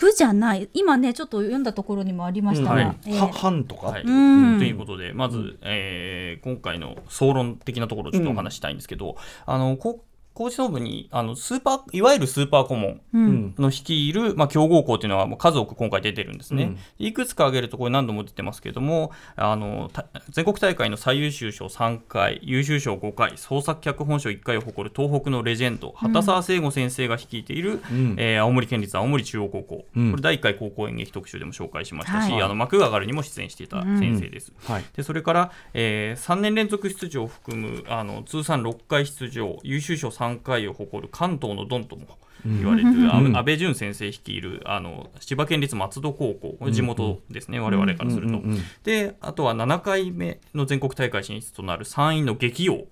[0.04, 0.68] 部じゃない。
[0.74, 2.96] 今ね、ちょっと読んだところにもありましたが、はい。
[3.06, 3.18] えー。
[3.18, 4.58] は藩とか、はい、ん。
[4.58, 13.54] ということで、まず、えー今回の総論的なところをちょっとお話したいんですけど、あのこ高知総部にあのスーパーいわゆるスーパー顧問うん。
[13.56, 16.78] の率いる、まあ、強豪校っていうのはもう数多く今回出てるんですね、うん。
[16.98, 28.16] いくつか挙げるとこれ何度も出てますけれどもあのた全国大会の最優秀賞3回優秀賞5回創作脚本賞1回を誇る東北のレジェンド畑沢聖吾先生が率いている、ん。
[28.18, 30.10] えー青森県立青森中央高校、うん。
[30.10, 32.42] これ第1回高校演劇特集でも紹介しましたし、はい。
[32.42, 34.52] あの幕が上がるにも出演していた先生です。
[34.64, 34.84] はい。
[34.96, 42.06] でそれから、え3年連続出場を含むあの通算6回出場優秀賞3回を誇る関東のドンとも
[42.46, 43.36] 言われる、あうん。
[43.36, 48.38] 安倍淳先生率いるあの千葉県立松戸高校地元ですね、我々からすると。
[48.38, 52.86] うんうんうんであとは7回目の全国大会進出となる3位の激を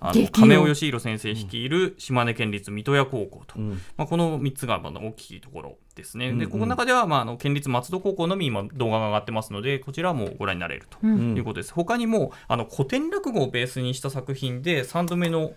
[0.00, 3.70] あの亀尾義弘先生率いる島根県立水戸屋高校と、ん。
[3.96, 6.28] まあ、この3つがまだ大きいところですね。
[6.28, 6.38] うんうん。
[6.38, 11.36] でここの中では、まあ、あの県立松戸高校のみ今動画が上がってますのでこちらもご覧になれるとうん。
[11.36, 11.72] いうことです。
[11.72, 15.52] 他にもあの古典落語をベースにした作品で3度目の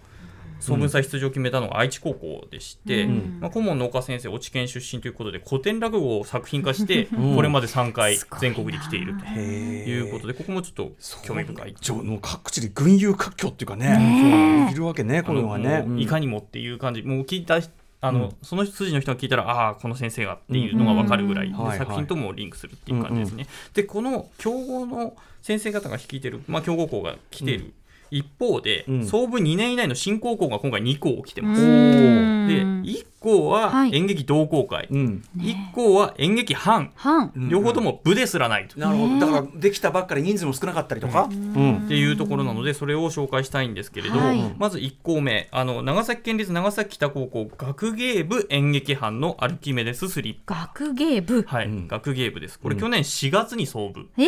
[0.61, 3.37] 総文祭出場を決めたのが愛知高校でして、うん。
[3.41, 7.35] まあ、顧問の岡先生、越知県出身ということで古典落語を作品化して、ん。
[7.35, 9.41] これまで3回全国に来ているとへ
[9.87, 10.91] いうことで、ここもちょっと
[11.23, 11.75] 興味深い。
[12.21, 14.69] 各地で群雄割拠っていうかね。
[14.71, 17.59] いるわけねこういうのがあねいかにもっていう感じ、もう聞いた
[18.03, 21.77] あの、その筋の人が聞いたら、ああ、この先生がっていうのが分かるぐらい、うん。
[21.77, 23.47] 作品ともリンクするっていう感じですね。
[23.75, 27.73] で、この強豪の先生方が率いてる、まあ、強豪校が来てる
[28.11, 29.07] 一方で、うん。
[29.07, 31.61] 総部2年以内の新高校が今回2校来てます。
[31.61, 32.47] うん。
[32.47, 33.95] で、1校ははい。
[33.95, 35.23] 演劇同好会、うん。
[35.37, 37.31] 1校は演劇班、半。
[37.35, 37.49] うん。
[37.49, 38.79] 両方とも部ですらないと。
[38.79, 39.19] なるほど。
[39.19, 41.29] だからできたばっかり人数も少なかったりとか。
[41.31, 41.85] うん。
[41.85, 44.55] っていうところなのでそれを紹介したいんですけれど、はい。
[44.57, 45.47] まず1校目。
[45.51, 50.53] あの長崎県立長崎北高校学芸部演劇班のアルキメデススリップ。
[50.53, 51.43] 学芸部。
[51.43, 51.87] はい、うん。
[51.87, 52.59] 学芸部です。
[52.59, 54.27] これ去年4月に創部えー。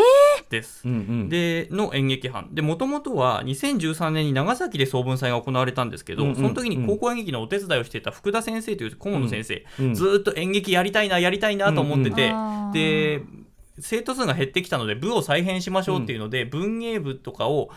[0.50, 1.30] です、うんうん。
[1.30, 2.50] での演劇班。
[2.54, 3.42] でもともとは
[3.78, 9.94] 2013年に長崎で総文祭が行われたんですけど、うんうんその時に高校演劇のお手伝いをしていた福田先生という顧問の先生、うん。
[9.94, 12.68] ずーっと演劇やりたいなやりたいなと思ってて、うん。
[12.68, 13.22] うんで
[13.80, 17.72] 生徒数が減ってきたので部を再編しましょうっていうので、文芸部とかを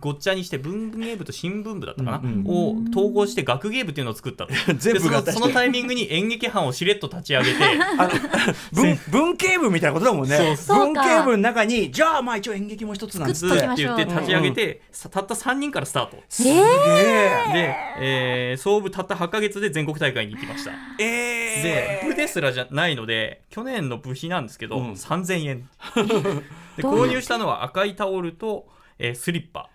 [0.00, 4.54] ごっちゃにして文芸部と新聞部だったかな、うんを統合して学芸部っていうのを作ったと。
[4.78, 7.58] 全部そのそのタイミングに演劇班をしれっと立ち上げて
[8.72, 10.56] 文文系部みたいなことだもんね。
[10.68, 13.58] 文系部の中にじゃあまあ一応演劇も一つなんつって。
[13.58, 16.18] 作って言って立ち上げて、さたった3人からスタート。
[16.28, 16.54] すげえ。
[16.54, 20.72] で、えー総部たった8ヶ月で全国大会に行きました。
[20.98, 24.92] えで部ですらじゃないので去年の部費なんですけど、うん。
[24.92, 25.68] 3000 3000円。
[26.76, 29.70] で購入したのは赤いタオルと、えースリッパ。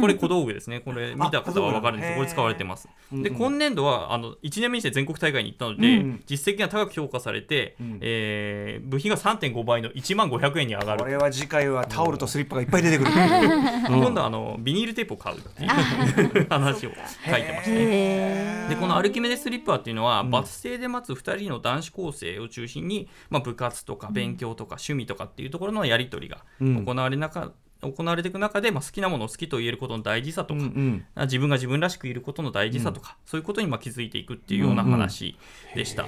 [0.00, 0.80] これ小道具ですね。
[0.80, 2.14] これ見た方は分かるんです。
[2.16, 2.88] これ使われてます。
[3.12, 7.98] で今年度はあの1年目にして全国大会に行ったので、うん実績が高く評価されて、ん。
[8.00, 11.00] えー部品が3.5倍の1万500円に上がる。
[11.00, 13.10] これは次回はタオルとスリッパがいっぱい出てくる。
[13.88, 17.76] 今度はあのビニールテープを買うっていう話を書いてましたね。
[17.78, 26.84] へでこのアルキメデス・スリッパーっていうのは、バス停で待つ2人の男子高生を中心に、まあ、部活とか勉強とか趣味とかっていうところのやり取りがうん。
[26.84, 31.24] 行われ中、行われていく中で、まあ、好きなものを好きと言えることの大事さとか、うんうん。
[31.24, 35.36] 自分が自分らしくいることの大事さとか、そういうことにまあ気づいていくっていうような話
[35.74, 36.06] でした。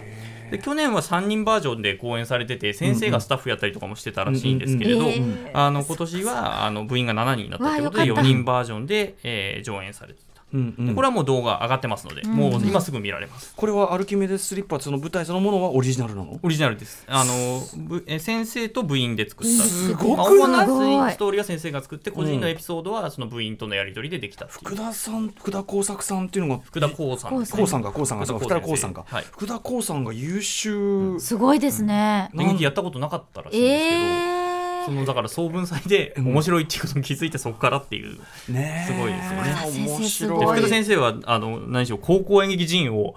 [0.51, 5.13] で去年は3人バージョンで講演されてて先生がスタッフやったりとかもしてたらしいんですけれど、うんうん。
[5.13, 8.31] うんあの今年はあの部員が7人になったということでわあよかった。
[8.31, 10.32] 4人バージョンで、えー上演されて。
[10.53, 13.55] うんうんでこれはもう動画上がってますので、もう今すぐ見られます。
[13.57, 16.39] これはアルキメデス・スリッパその舞台そのものはオリジナルなの？
[16.43, 17.05] オリジナルです。
[17.07, 19.65] あのぶえ先生と部員で作った。
[19.65, 24.47] すごくまあ主なすごいストーリーは先生が作って、個人のエピソードはその部員とのやり取りでできた。
[24.47, 27.59] 福田さん福田耕作さんっていうのが福田光さんですね。
[27.59, 29.25] 耕さんが耕さんがそうか福田耕さんかはい。
[29.25, 32.31] 福田耕さんが優秀すごいですね。
[32.39, 33.97] 演劇やったことなかったらしいんですけど。
[33.97, 34.52] ええ
[34.85, 38.19] そのだから総文祭で面白いっていうことに気づいてそこからっていう、
[38.51, 38.93] ねえ。
[38.93, 39.89] すごいですよね。
[39.89, 40.47] 面白い。
[40.47, 43.15] 福田先生はあの何でしょう高校演劇人を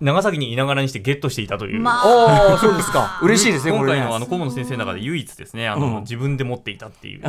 [0.00, 2.54] 長崎にいながらにしてゲットしていたという、まあ。
[2.54, 3.20] あそうですか。
[3.24, 6.00] 嬉しいですね今回のあの顧問の先生の中で唯一ですねあの、うん。
[6.02, 7.22] 自分で持っていたっていう。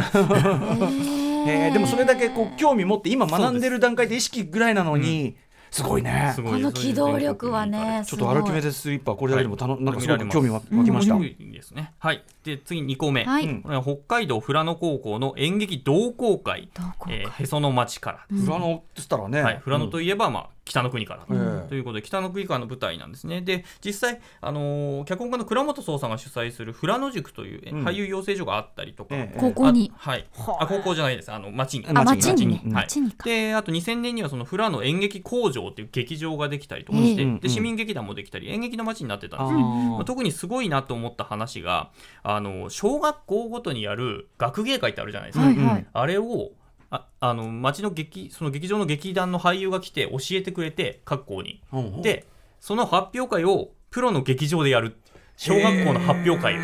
[1.46, 5.36] へえでもそれだけこう興味持って今学んでる段階で意識ぐらいなのに
[5.73, 6.33] すごいね。
[6.36, 11.17] この機動力はねちょっとアルキメスデス・スリッパこれだけでもたのはいなんかすごく興味湧湧きました。
[11.17, 11.93] ですね。
[11.97, 12.23] はい。
[12.43, 13.62] で次2個目、はい。
[13.62, 16.69] これは北海道富良野高校の演劇同好会。
[16.75, 17.21] 同好会。
[17.21, 18.25] えーへその町から。
[18.29, 19.41] 富良野って言ったらね。
[19.41, 21.67] はい、富良野といえば、まあ、北の国から、うん。
[21.67, 23.41] ということで北の国からの舞台なんですね。
[23.41, 27.84] で実際、あのー脚本家の倉本壮さんが主催する富良野塾という、えうん。
[27.86, 29.38] 俳優養成所があったりとか、ええ。
[29.39, 29.91] 高校に？
[29.95, 30.26] あはい。
[30.60, 30.67] あ。
[30.67, 31.32] 高校じゃないです。
[31.32, 31.86] あの町に。
[31.88, 32.21] あ町に。
[32.21, 32.86] 町にうんはい。
[32.86, 33.26] 町にか。
[33.26, 41.91] であと2000年にはその富良野演劇工場っていう劇場ができたりとかして、うんうんで市民劇団もできたり演劇の街になってたんですまあ特にすごいなと思った話が
[42.23, 45.86] あの小学校ごとにやる学芸会ってあるじゃないですか、はいはい。
[45.91, 46.52] あれを
[46.93, 51.88] ああの町の劇その劇場の劇団の俳優が来て教えてくれて各校に、うんう。
[51.97, 52.27] んで
[52.60, 54.95] その発表会をプロの劇場でやる。
[55.36, 56.53] 小学校の発表会。
[56.56, 56.62] をっ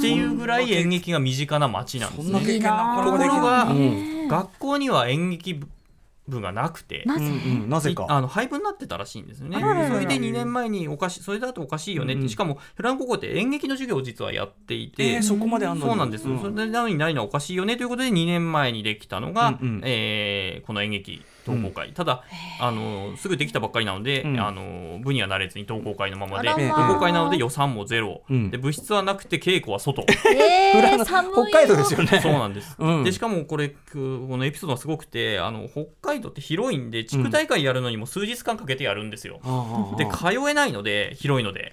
[0.00, 2.32] ていうぐらい演劇が身近な町なんですね。
[2.38, 4.28] ところが、うん。
[4.28, 5.60] 学校には演劇
[6.28, 7.02] 部がなくて。
[7.06, 7.24] なぜ？
[7.24, 7.68] うんうん。
[7.68, 9.58] なぜいかあの廃部になってたらしいんですよね。
[9.58, 15.90] それで2年前におかしそれだとおかしいよねって、うんしかもフラン高校って演劇の授業を実はやっていて、えーそこまであんのに。
[15.90, 19.80] そうなんです、それなのにないのはおかしいよねということで2年前にできたのが、うんうん。
[19.84, 22.24] えーこの演劇同好会、ただ
[22.60, 24.40] あのすぐできたばっかりなので、うん。
[24.40, 26.94] あの部には慣れずに同好会のままでまあ。
[26.94, 28.50] 好会なので予算もゼロ、うん。
[28.50, 30.04] で部室はなくて稽古は外。
[30.28, 32.20] えー寒い北海道ですよね。
[32.20, 33.04] そうなんです、うん。
[33.04, 39.40] でしかもこれくこのエピソードがすごくてあの北海道って広いんで地区大会やるのにも数日間かけてやるんですよ、
[39.96, 41.72] で通えないので広いので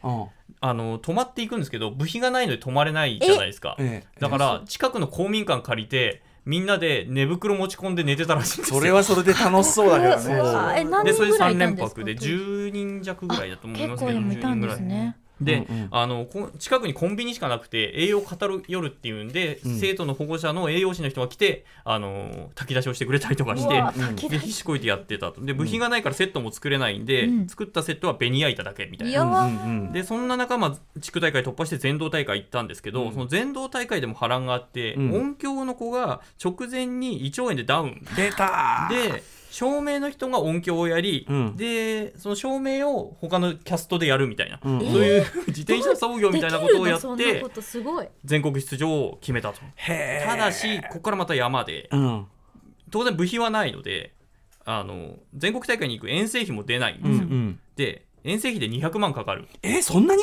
[0.62, 3.76] あの泊まっていくんですけど部費がないので泊まれないじゃないですか。
[3.80, 4.20] ええ。
[4.20, 8.80] だから近くの公民館借りてみんなで寝袋持ち込んで寝てたらしいんですよ。
[8.80, 10.80] それはそれで楽しそうだけどね。
[10.80, 14.20] え何でそれで3人ぐらいいたん連泊で10人弱ぐらいだと思いますけど。
[14.20, 15.88] 結構いた10人んぐらいですねで、うんうん。
[15.92, 19.80] あのこ近くにコンビニしかなくて栄養語る夜っていうんで、うん。
[19.80, 24.02] 生徒の保護者の栄養士の人が来てあの炊き出しをしてくれたりとかしてうわうん。
[24.02, 24.42] 炊き出し。
[24.42, 25.44] で必死こいてやってたと。
[25.44, 27.48] で部品がないからセットも作れないんで、うん。
[27.48, 29.24] 作ったセットは紅焼いただけみたいな。
[29.24, 29.92] うんうん。
[29.92, 33.14] でそんな中、まあ、地区大会突破して全道大会行ったんですけど、うん。
[33.14, 35.14] その全道大会でも波乱があって、うん。
[35.14, 38.06] 音響の子が直前に胃腸炎でダウン。
[38.16, 39.12] 出たー。
[39.14, 39.24] で
[39.56, 41.56] 照明の人が音響をやり、うん。
[41.56, 44.80] でその照明を他のキャストでやるみたいな、うん。
[44.82, 47.42] そういう 自転車操業みたいなことをやって
[48.26, 49.62] 全国出場を決めたと。
[50.26, 52.26] ただしここからまた山でうん。
[52.92, 54.14] 当然部費はないので
[54.66, 57.28] あの全国大会に行く遠征費も出ないんうですよ。
[57.28, 57.60] んうん。
[57.78, 59.48] で遠征費で200万かかる。
[59.64, 60.22] えそんなに？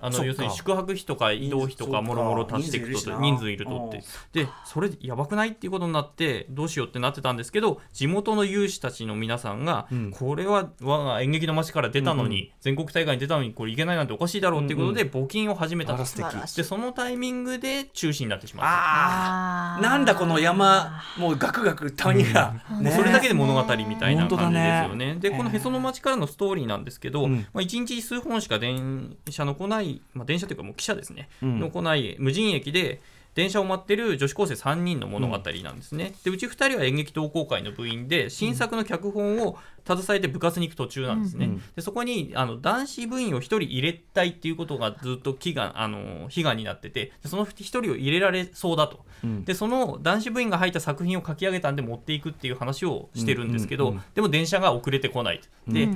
[0.00, 2.02] あの要するに宿泊費とか移動費とかか。
[2.02, 4.02] もろもろ足していくと人人数いる数いるしなとって。
[4.32, 10.10] でそれやばくないっていうことになってどうしようってなってたんですけど地元の有志たちの皆さんが、うん。
[10.10, 15.90] これは我が演劇の街から出たのに、全国大会に出たのにこれいけないなんておかしいだろうっていうことで募金を始めた。
[15.92, 16.24] とあら素敵。
[16.24, 16.56] 素晴らしい。
[16.56, 19.86] でそのタイミングで中止になってしまっああー。
[19.86, 19.88] ー。
[19.88, 21.02] なんだこの山。
[21.18, 22.62] もうガクガク谷が。
[22.70, 22.84] うん。
[22.84, 22.90] ね。
[22.90, 25.16] たそれだけで物語みたいな感じねですよね。
[25.16, 31.60] でこのへその町からのストーリーなんですけど、うんまあ、1日数本しか電車の来ない、まあ、電車というかもう汽車ですね、うん。
[31.60, 33.00] の来ない無人駅で
[33.34, 36.12] 電車を待ってる女子高生3人の物語なんですね。
[36.24, 39.56] でうち2人は演劇同好会の部員で新作の脚本を
[39.96, 49.44] 携えて部活に行く途中なんですね、うんでそこにあの男子部員を1人入れたいっていうことがずっと祈願あの悲願になっててでその1人を入れられそうだと、うん。
[49.44, 54.04] でその男子部員が入った作品を書き上げたんで持っていくっていう話をしてるんですけど、うんうんうん。
[54.14, 55.88] でも電車が遅れてこないで、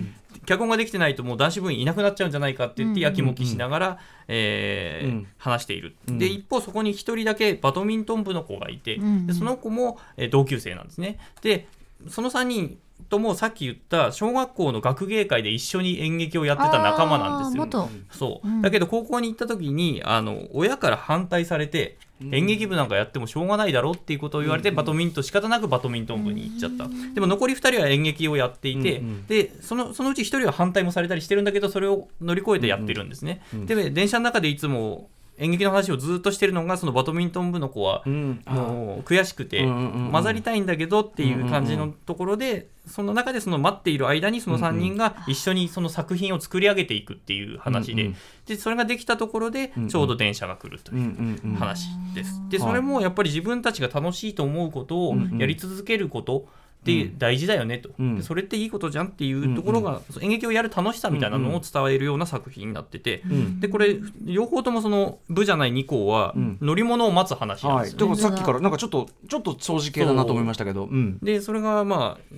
[0.46, 5.26] 脚本ができてないともう男子部員いなくなっちゃうんじゃないかって言ってやきもきしながら、えーうん。
[5.38, 6.18] 話している、うん。
[6.18, 11.18] で一方そこに1人だけバドミントン部の子がいて、んでその子も、えー同級生なんですね。
[11.42, 11.68] で
[12.08, 12.78] その3人
[13.08, 17.90] ともさっき言った小学校の学芸会で一緒に演劇をやってた仲間なんですよ。
[18.10, 18.62] そう、うん。
[18.62, 21.98] だけど高校に行った時にあの親から反対されて、
[22.32, 48.12] 演劇部なんかやってもしょうがないだろっていうことを言われて、バドミントン仕方なくバドミントン部に行っちゃった、でも残り2人は演劇をやっていて、でそのそのうち1人は反対もされたりしてるんだけどそれを乗り越えてやってるんですね、で電車の中でいつも演劇の話をずっとしてるのがそのバドミントン部の子は、もう悔しくて混ざりたいんだけどっていう感じのところでその中でその待っている間にその3人が一緒にその作品を作り上げていくっていう話で
[48.46, 52.40] でそれができたところでうんちょうど電車が来るとうんいう話です。
[52.48, 56.46] ではいそれもやっぱり自分たちが楽しいと思うことをやり続けること
[56.84, 58.16] って大事だよねと、うん。
[58.16, 66.58] でそれっていいことじゃんっていうところが、演劇をやる楽しさみたいなのを伝えるような作品になってて、んでこれ両方ともその部じゃない2校はん。
[66.60, 68.08] 乗り物を待つ話なんはい、ですよ。
[68.08, 68.16] ね。
[68.16, 72.34] だからさっきからなんかちょっとちょっと掃除系だなと思いましたけど、うん、でそれがまあ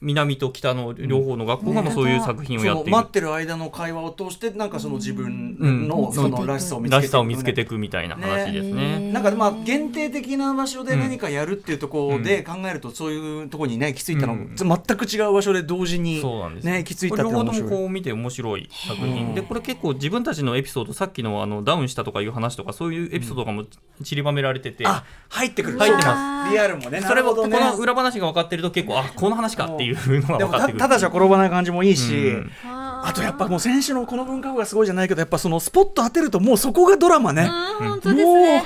[0.00, 5.88] 南と北の両方の学校がもうそういう作品をそやっている、の待ってる間の会話を通してなんかその自分うん。
[5.88, 6.76] のそのらしさ
[7.20, 8.98] を見つけていくみたいな話ですね。
[9.00, 9.12] ね。
[9.12, 14.54] なんかまあ限定的な場所で何かやるっていうところで考えるとそういうところにね行き着いたの、うん。
[14.56, 17.10] 全く違う場所で同時にそうなんですね行き着い。
[17.10, 17.52] た両方と。
[17.52, 23.68] もこう見て面白い作品でこれ結構自分たちのエピソードさっきのあのダウンしたとかいう話とかそういうエピソードがもう
[24.02, 25.78] 散りばめられてて、あ入ってくる。
[25.78, 26.52] 入ってます。
[26.52, 27.00] リアルもね。
[27.00, 27.76] それもこなるほどね。
[27.76, 30.78] の裏話が分かってると結構あこの話かっていうのがでも分かってくる。
[30.78, 32.52] たただじゃ転ばない感じもいいし、うん。
[32.64, 37.88] あとやっぱもう選手のこの文化部がすごいじゃないけどやっぱそのスポット当てるともうそこがドラマね、うん。
[37.88, 38.64] 本当ですね。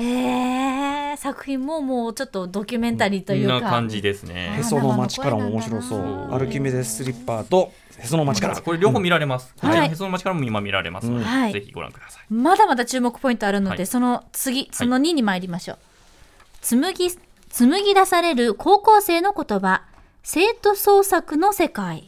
[0.00, 3.60] へえ作品ももうちょっとドキュメンタリーというか。
[3.60, 4.60] な感じですへね。
[4.62, 6.32] その街からも面白そう。
[6.32, 8.62] アルキメデススリッパーとへその街から。
[8.62, 9.52] これ両方見られます。
[9.60, 9.88] はい。
[9.88, 11.52] のへその街からも今見られますので、はい。
[11.52, 12.32] ぜひご覧ください。
[12.32, 13.86] まだまだ注目ポイントあるので、はい。
[13.86, 15.78] その次その2に参りましょう、
[16.60, 17.12] 紡ぎ
[17.50, 19.82] 紡ぎ出される高校生の言葉
[20.30, 22.06] 生徒創作の世界。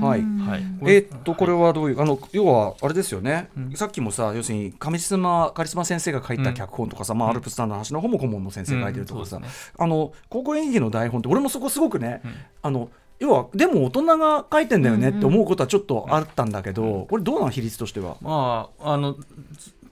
[0.00, 0.60] はい、はい。
[0.82, 12.22] えーっとこれはどういうあの要はあれですよね、さっきもさ要するに上島カリスマ先生が書いた脚本とかさ、まあ、アルプスタンドの話の方も顧問の先生が書いてるとかさ、うんそうであの高校演劇の台本って俺もそこすごくね、
[12.62, 18.16] あの要はでも大人が書いてんだよねって思うことはちょっとあったんだけど、これどうなの比率としては？
[18.20, 19.16] まあ、あの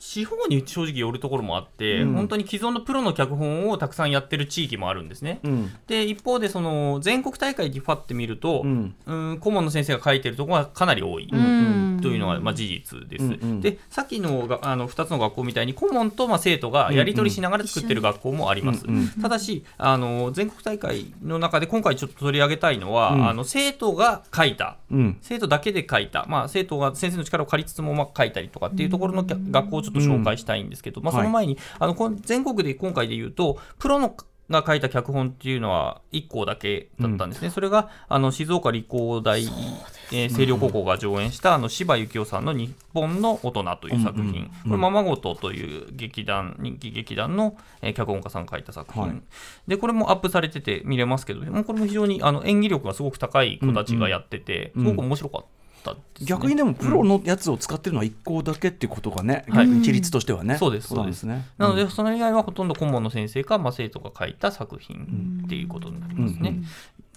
[0.04, 5.38] 地方に正直よるところもあって、うん本当に既存のプロの脚本をたくさんやってる地域もあるんですね。
[5.44, 11.28] うんで一方でその全国大会でファって見ると、ううんん、顧問の先生が書いてるところがかなり多い。
[11.32, 13.24] うんというのがまあ事実です。
[13.24, 13.60] うんうん。
[13.60, 18.84] でさっきのがあの2つの学校みたいに顧問とまあ生徒がやり取りしながら作ってる学校もあります。
[18.86, 19.08] うんうん。
[19.22, 23.28] ただしあの全国大会の中で今回ちょっと取り上げたいのは、うん。
[23.28, 24.76] あの生徒が書いた。
[24.90, 25.18] うん。
[25.22, 31.22] 生徒だけで書いた、まあ、生徒が先生の力を借りつつもまあ書いたりとかっていうところの学校をちょっと紹介したいんですけど、まあ、はい。
[31.22, 34.16] その前に、あのこの全国で今回で言うとプロの
[34.50, 44.48] が書いた脚本っていうのは1校だけだったんですね、それがあの静岡理工大、えー星稜高校が上演したあの柴幸夫さんの「日本の大人」という作品、うんうんうん。
[44.64, 49.22] これままごとという劇団人気劇団の、えー脚本家さんが書いた作品、はい。
[49.68, 54.84] でこれもアップされてて見れますけどもうこれも非常にあの演技力がすごく高い子たちがやってて、うん。
[54.84, 59.66] すごく面白かったですね、逆にでもプロのやつを使ってるのは1校だけっていうことがね、はい。
[59.66, 61.24] 逆に比率としてはね、そうですそうです。
[61.24, 61.46] ね。
[61.58, 66.50] なので、それ以外はほとんど顧問の先生か、まあ、生徒が書いた作品っていうことになりますね。
[66.50, 66.64] うん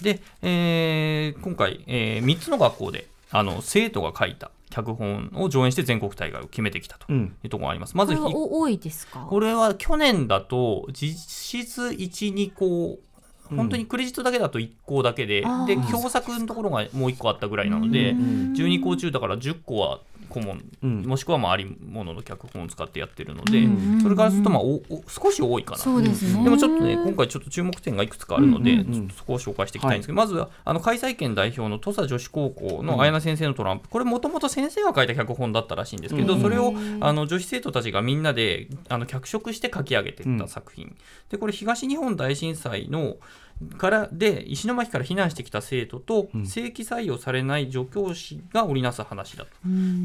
[0.01, 7.33] で、えー今回、え3つの学校であの生徒が書いた脚本を上演して全国大会を決めてきたとうん。
[7.43, 7.95] いうところがあります。
[7.95, 9.19] まこれずひはお多いですか？
[9.29, 12.99] これは去年だと実質1、2校
[13.49, 19.99] 本当にクレジットだけだと1校だけで、で共作のところがもう1個あったぐらいなので、12校中だから10校は
[20.35, 21.01] 顧問、うん。
[21.03, 25.77] もしくはまあありものの脚本を使ってやってるので、うんそれからするとまあおお少し多いかな。
[25.77, 26.43] そうですね。
[26.43, 40.95] でもちょっとね、今回ちょっと注目点がいくつかあるので、うんうんちょっとそこを紹介していきたいんですけど、まずはあの開催県代表の土佐女子高校の綾菜先生のトランプ、これもともと先生が書いた脚本だったらしいんですけど、うんそれをあの女子生徒たちがみんなであの脚色して書き上げていった作品、
[41.29, 43.15] でこれ東日本大震災の、
[43.77, 49.51] からで石巻から避難してきた生徒と、正規採用されない助教師が織りなす話だと。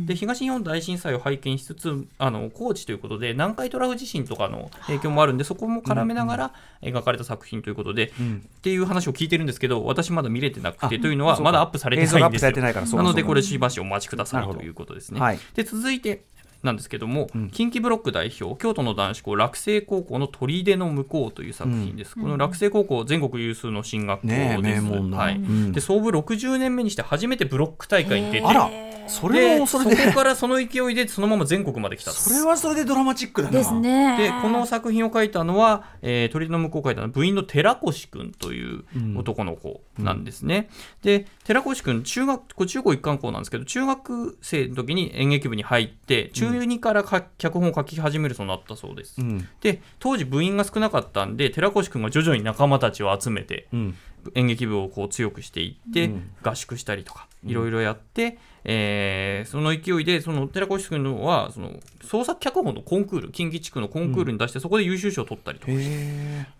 [0.06, 8.42] で東日本大震災を拝見しつつあの高知ということで南海トラフ地震とかの影響もあるんでそこも絡めながら描かれた作品ということで、ん。
[8.46, 15.20] っていう話を聞いてるんですけど私まだ見れてなくてあというのはまだアップされて映像がアップされないんですよてないからそうかなのでこれしばしお待ちくださないということですね。
[15.20, 15.38] はい。
[15.54, 16.22] で続いて
[16.62, 25.36] なんですけども、近畿ブロック代表京都の男子校落成高校の砦の向こうという作品です、この落成高校全国有数の進学校です、はい。
[25.36, 25.72] うん。
[25.72, 28.70] で創部60年目にして初めてブロック大会に出てあら
[29.10, 32.16] それでもそれでこからその勢いでそのまま全国まで来たと。
[32.18, 33.58] それはそれでドラマチックだな。
[33.58, 34.16] ですね。
[34.16, 38.84] でこの作品を書いたのは、えー、鳥の向こうを書いたのは部員の寺越君という
[39.16, 40.68] 男の子なんですね。
[41.02, 49.20] で寺越君中学中高一貫校なんですけど中学生の時に演劇部に入って中2からか脚本を書き始めるそうになったそうです。
[49.20, 49.48] うん。
[49.60, 53.96] で当時部員が少なかったんで寺越君が徐々に仲間たちを集めてうん。
[54.34, 56.30] 演劇部をこう強くしていって、うん。
[56.42, 61.72] 合宿したりとかいろいろやって、えーその勢いでその寺越君のはその
[62.02, 65.72] 創作脚本のコンクール近畿地区のコンクールに出して、そこで優秀賞を取ったりとか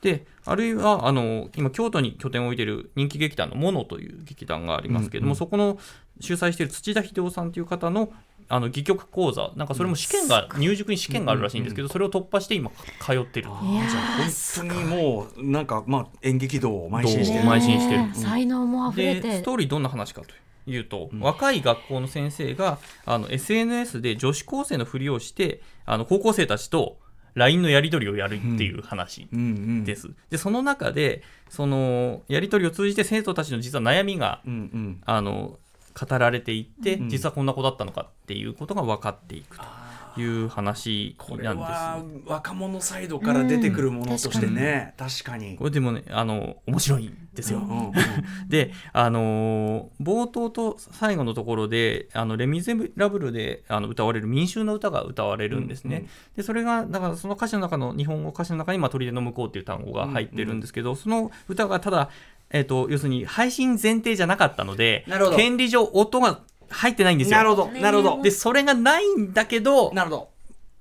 [0.01, 5.78] であるいはあの今京都に拠点を置いている人気劇団のモノという劇団がありますけれども、そこの
[6.18, 8.11] 主催している土田秀夫さんという方の
[8.51, 12.70] あの戯曲講座なんかそれも試験が、入塾に試験があるらしいんですけど、それを突破して今
[13.01, 13.46] 通ってる。
[13.46, 18.11] いや本当にもうなんかまあ演劇道を邁進して邁進してるね。
[18.12, 20.28] 才能も溢れでてストーリーどんな話かと
[20.70, 26.98] いうと、若い学校の先生があの SNS で女子高生のふりをしてあの高校生たちと
[27.34, 29.84] LINE のやり取りをやるっていう話うんうん。
[29.84, 30.11] です。
[30.28, 35.01] でその中でそのやり取りを通じて生徒たちの実は悩みがうんうん。
[35.07, 35.59] あの
[36.07, 37.09] 語られていって、ん。
[37.09, 41.68] 実はこんな子だったのかっていうことが分かっていくという話これなんです。
[41.68, 45.57] は若者サイドから出てくるものとしてね、確かに。
[45.57, 47.59] これでもねあの面白いんですよ。
[47.59, 47.92] うんうん
[48.48, 55.96] で、あのー冒頭と最後のところで「あのレ・ミゼラブルで」あの歌われる民衆の歌が歌われるんですね。
[55.96, 62.11] うんうんでそれがだからその歌詞の中の日本語歌詞の中に「まあ、砦の向こう」っていう単語が入ってるんですけど、その歌がただ、
[62.51, 65.05] えっと要するに配信前提じゃなかったので
[65.36, 67.36] 権利上音が入ってないんですよ。
[67.36, 67.68] なるほど。
[67.68, 68.22] なるほど。
[68.22, 70.28] でそれがないんだけどなるほど、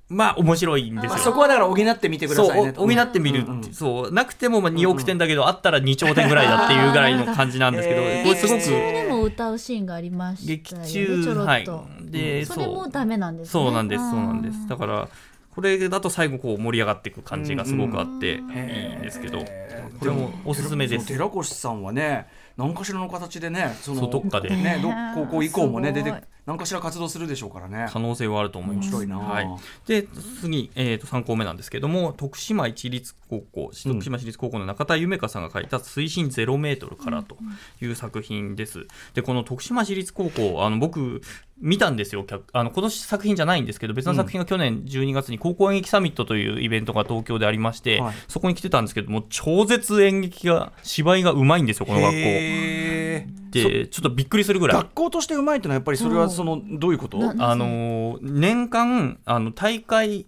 [0.10, 1.10] まあ面白いんですよ。
[1.12, 2.74] まあ、そこはだから補ってみてくだそうさいね。
[2.78, 3.42] お補ってみる。
[3.42, 3.74] って、うんうん。
[3.74, 8.24] そうなくてもまあ2億点だけど、あったら2兆点ぐらいだっていうぐらいの感じなんですけど、へー。
[8.24, 10.86] これすごく劇中でも歌うシーンがありましたよね。
[10.92, 11.68] 劇中はい。
[12.12, 13.52] でそれもダメなんですね。
[13.52, 14.68] そうなんですそうなんです。
[14.68, 15.08] だから
[15.60, 19.40] これだと最後こう盛り上がっていく感じがすごくあっていいんですけど、
[20.00, 21.06] これもおすすめです。
[21.06, 24.50] 寺寺越さんはね何かしらの形でねそのどっかで。
[24.52, 24.90] ねど
[25.22, 26.14] 高校以降もね出て
[26.50, 27.86] 何かしら活動するでしょうからね。
[27.92, 28.88] 可能性はあると思います。
[28.88, 29.20] 面白いな。
[29.20, 29.48] はい、
[29.86, 30.08] で
[30.42, 37.38] 次、えー、と3校目なんですけども徳島一律高校徳島市立高校の中田夢香さんが書いた「水深0メートルから」と
[37.84, 38.88] いう作品です。
[39.14, 41.22] でこの徳島市立高校あの僕
[41.62, 42.24] 見たんですよ。
[42.24, 48.16] 客あのこの作品じゃないんですけど別の作品が去年12月に高校演劇サミットというイベントが東京でありまして、はい。
[48.28, 52.16] そこに来てたんですけども超絶演劇が芝居がうまいんですよこの学校。
[53.56, 54.78] へーでちょっとびっくりするぐらい。
[54.78, 57.18] 学校としてうまいってのはやっぱりそれはそのどういうこと？
[57.18, 60.26] なあのー年間あの大会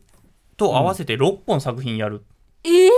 [0.57, 2.23] と合わせて6本作品やる。
[2.63, 2.91] ええ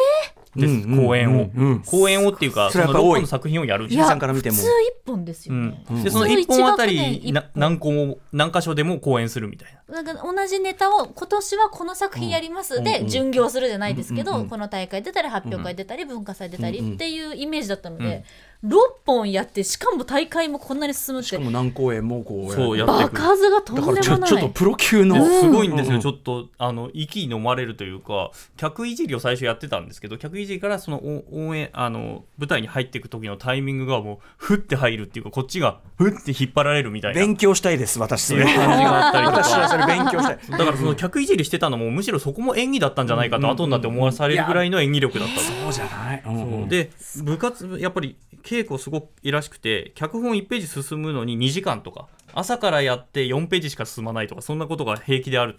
[0.56, 1.68] です、うんうん公演を、うん。
[1.68, 3.14] うん公演をっていうかその6それはやっぱ多い。
[3.14, 3.88] 本の作品をやる。
[3.88, 4.58] いやさんから見ても。
[4.58, 5.70] 普通一本ですようん。
[5.72, 10.04] ね、でその1本あたり何個も何箇所でも公演するみたいな。
[10.04, 12.84] なんか同じネタを今年はこの作品やります。
[12.84, 13.08] で、うん。
[13.08, 14.42] 巡業するじゃないですけど、うん。
[14.42, 14.50] うん。
[14.50, 18.24] この大会出たり発表会出たり、文化祭出たりうんうんっていうイメージだったので、
[18.64, 24.04] 6本やってしかも大会もこんなに進むっしてかも何公演もこうそうや場数がとんだでもない。
[24.04, 25.16] からちょちょっとプロ級の。
[25.16, 26.02] ですごいんですよ、うん。
[26.02, 37.20] ちょっとあの息飲まれるというか客いじりを最初やってたんですけど客いじりからそのお応援あの舞台に入っていく時のタイミングがもうふって入るっていうかこっちがふって引っ張られるみたいな。
[37.20, 38.24] 勉強したいです私。
[38.24, 40.40] それいう感じがあったりとか私はそれ勉強したい。
[40.52, 45.42] だからその客いじりしてたのもむしろそこも演技だったんじゃないかと後になって思わされるぐらいの演技力だったと。
[45.42, 46.62] そうじゃない、うん。
[46.62, 46.66] う。
[46.66, 46.92] んで
[47.24, 48.16] 部活やっぱり
[48.54, 55.58] 稽古すごくいいらしくて脚本1ページ進むのに2時間とか朝からやって4ページしか進まないとかそんなことが平気である。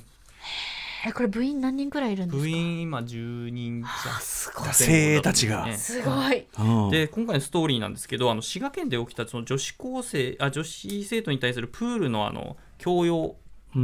[1.06, 2.42] えこれ部員何人くらいいるんですか？
[2.42, 4.68] 部員今10人じゃすごい。
[4.72, 5.66] 精鋭たちが。
[5.66, 6.46] ねすごい。
[6.58, 6.90] うん。
[6.90, 13.36] で今回のストーリーなんですけどあの滋賀県で起きたその女子高生あ女子生徒に対するプールのあの強要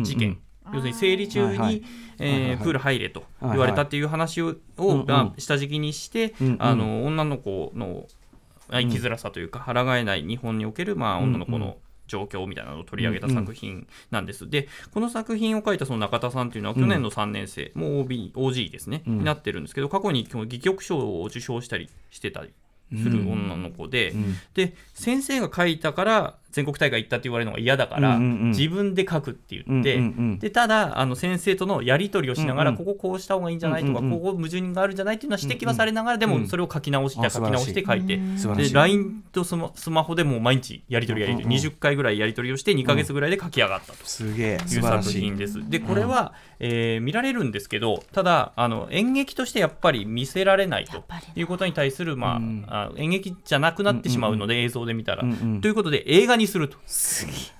[0.02, 0.34] 事件、うん。
[0.34, 0.40] うん
[0.72, 1.82] 要するに生理中に、はいはい。
[2.20, 6.56] えプール入れと言われたっていう話を,、が下敷きにして、うんうん。
[6.60, 8.29] あの女の子のあ
[8.78, 11.62] 生きづらさというか、抗えない日本における、まあ、女の子うん。
[11.62, 11.76] うの
[12.10, 14.50] 状況みたいなのを取り上げた作品なんです。
[14.50, 19.18] でこの作品を書いたその中田さんというのは去年の3年生、もう OB OG ですね、うん。
[19.18, 22.52] になってるんですけど過去にこの戯曲賞を受賞したりしてたり
[22.90, 24.34] する女の子で、ん。
[24.54, 28.48] で先生が書いたから全国大会行ったって言われるのが嫌だから、うんうんうん。
[28.50, 32.84] 自分で書くって言って、うんうんうんでただあの先生とのやり取りをしながら、うんうん。
[32.84, 33.84] こここうした方がいいんじゃない？
[33.84, 34.12] とか、うんうん。
[34.12, 35.16] うんここ矛盾があるんじゃない？
[35.16, 38.16] っていうのは指摘はされながら、でうんもそれを書き直して、あ書き直して書いて。
[38.16, 43.98] で LINE とスマスマホでもう毎日やり取りやり取り、うんうん20回ぐらいやり取りをして2か月ぐらいで書き上がったと。
[44.04, 44.46] すげえ。
[44.54, 45.68] いう作品です。
[45.68, 51.02] でこれは、えー見られるんですけどただあの演劇としてやっぱり見せられないと
[51.34, 55.60] いうことに対する、まあ演劇じゃなくなってしまうので、映像で見たら、うんうん。
[55.60, 56.76] ということで映画にすると。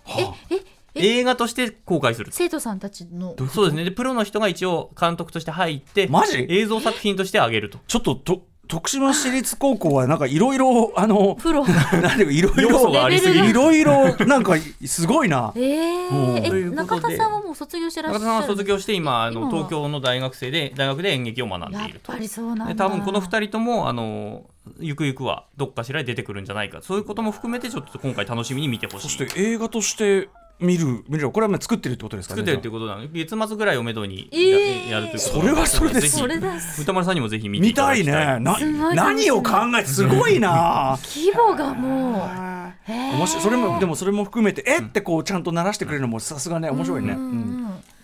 [0.04, 0.70] はあ。
[0.94, 2.32] 映画として公開すると。
[2.36, 3.36] 生徒さんたちの。
[3.48, 3.84] そうですね。
[3.84, 6.46] でプロの人が一応監督として入ってマジ？
[6.48, 7.78] 映像作品として上げると。
[7.86, 11.66] ちょっとと徳島市立高校はなんかいろいろあのプロ。
[11.66, 13.50] なんていうかいろいろがありすぎる。
[13.50, 14.54] いろいろなんか
[14.86, 15.52] すごいな。
[15.56, 15.60] え
[16.10, 16.34] うん。
[16.36, 22.12] ー、というえことで中田さんはもう卒業してらっしゃる中田さんは卒業して今あの東京の大学生で大学で演劇を学んでいると。
[22.12, 22.66] やっぱりそうなんだ。
[22.66, 24.44] で多分この2人ともあの
[24.78, 26.80] ゆくゆくはどっかしらで出てくるんじゃないか。
[26.82, 29.08] そういうことも含めてちょっと今回楽しみに見てほしい。
[29.08, 30.28] そして映画として
[30.60, 33.02] 見る見るこれはまあ作ってるってことですかね作ってるっていうことなの。
[33.02, 38.66] で月末ぐらいをめどにや,、えーやるということそれはそれでぜひそれだ歌丸さんにもぜひ見てい見たいただきたい。
[38.66, 40.38] ね何を考えてすごい。
[40.38, 47.59] な規模がもう面白いそれもでもそれも含めてえってこうちゃんと鳴らしてくれるのもさすがね面白いね、うん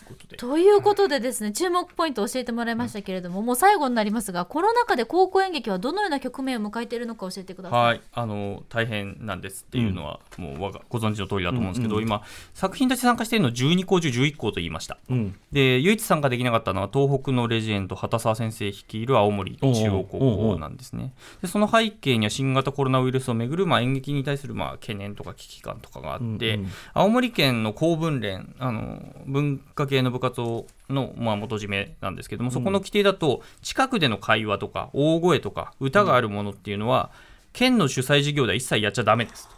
[0.09, 7.81] うんうんということでですね注目ポイントを教えてもらいましたけれども、もう最後になりますがコロナ禍で高校演劇はどのような局面を迎えているのか教えてください。
[7.81, 12.23] はい、あの大変なんですっていうのは、もうわがご存知の通りだと思うんですけど、今
[12.55, 14.99] 作品として参加しているのは12校中11校と言いました。
[15.09, 15.35] うん。
[15.53, 21.15] で唯一参加できなかったのは東北のレジェンド畑沢先生率いる青森中央高校なんですね。
[21.43, 26.71] でその背景には新型コロナウイルスをめぐる、まあ、演劇に対する、まあ、懸念とか危機感とかがあって、うんうん。
[26.95, 37.11] 青森県の公文連あの文化系の部活をの、まあ、元締めなんですけどもそこの規定だと近くでの会話とか大声とか歌があるものっていうのは、
[37.53, 39.57] 県の主催事業では一切やっちゃダメですと。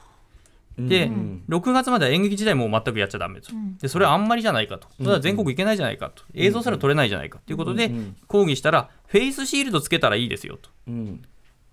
[0.79, 1.43] で、うん。
[1.49, 7.91] 6月までは演劇時代も全くやっちゃダメと、でそれはあんまりじゃないかと、それは全国行けないじゃないかと、映像すら撮れないじゃないかということで、
[8.29, 11.25] 抗議したら、フェイスシールドつけたらいいですよとうん。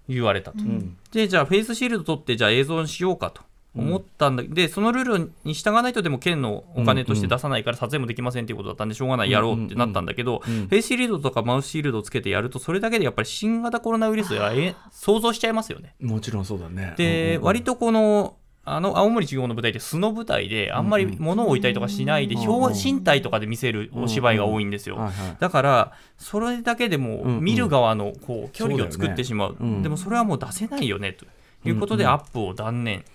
[0.09, 0.63] 言われたと。
[0.63, 0.97] ん。
[1.11, 3.43] で、じゃあ、フェイスシールド取って、じゃあ映像にしようかと。
[3.77, 15.95] 思ったんだでそのルールに従わないとでも県のお金として出さないから撮影もできませんっていうことだったんでしょうがないやろうってなったんだけど、フェイスシールドとかマウスシールドをつけてやるとそれだけでやっぱり新型コロナウイルスがえ想像しちゃいますよね。
[15.99, 16.93] もちろんそうだね。
[16.97, 25.11] で、割とこのあの青森中央の舞台って素の舞台であんまり物を置いたりとかしないで、俳優の身体とかで見せるお芝居が多いんですよ。
[25.39, 27.41] だからそれだけでもうんうん。
[27.41, 31.25] 見る側のこう距離を作ってしまう,、でもそれはもう出せないよねと
[31.63, 33.05] いうことでアップを断念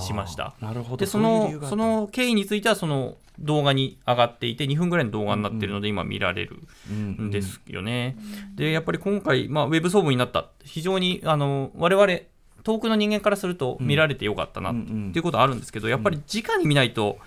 [0.00, 0.54] しました。
[0.60, 0.96] なるほど。
[0.98, 6.60] でそのその経緯についてはその動画に上がっていて2分ぐらいの動画になっているので今見られる
[6.90, 8.16] んですよね。
[8.56, 10.46] でやっぱり今回、まあ、ウェブ総務になった。
[10.64, 12.18] 非常にあの我々
[12.64, 15.12] 遠くの人間からすると見られてよかったなっうんうん。
[15.12, 17.18] ていうことはあるんですけどやっぱり直に見ないと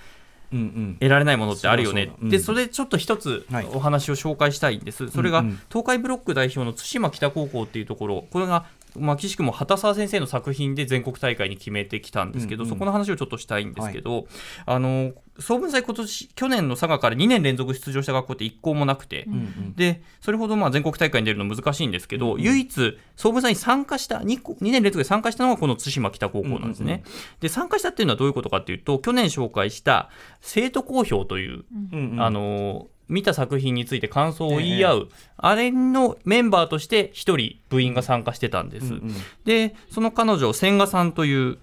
[0.51, 0.97] うんうん。
[0.99, 2.07] 得られないものってあるよね。
[2.07, 3.67] そうんでそれちょっと一つはい。
[3.73, 5.59] お話を紹介したいんです、それがうんうん。
[5.69, 8.25] 東海ブロック代表の対馬北高校っていうところ。
[8.29, 8.65] これが
[8.95, 12.73] まあ、岸くも畑沢先生の作品で全国大会に決めてきたんですけど、うんうん。
[12.73, 14.27] そこの話をちょっとしたいんですけど、
[14.65, 19.73] あの総文祭今年去年の佐賀から2年連続出場した学校って1校もなくて、うんうん。
[19.75, 27.03] でそれほどまあ全国大会に出るの難しいんですけど、唯一総文祭に参加した 2, 個2年連続で参加したのがこの対馬北高校なんですね。
[27.39, 30.09] で参加したっていうのはどういうことかっていうと去年紹介した
[30.41, 38.87] 生徒公表という、うんうんあの見た作品について感想を言い合う、あれのメンバーとして1人部員が参加してたんです。
[38.87, 41.57] うんうんでその彼女千賀さんという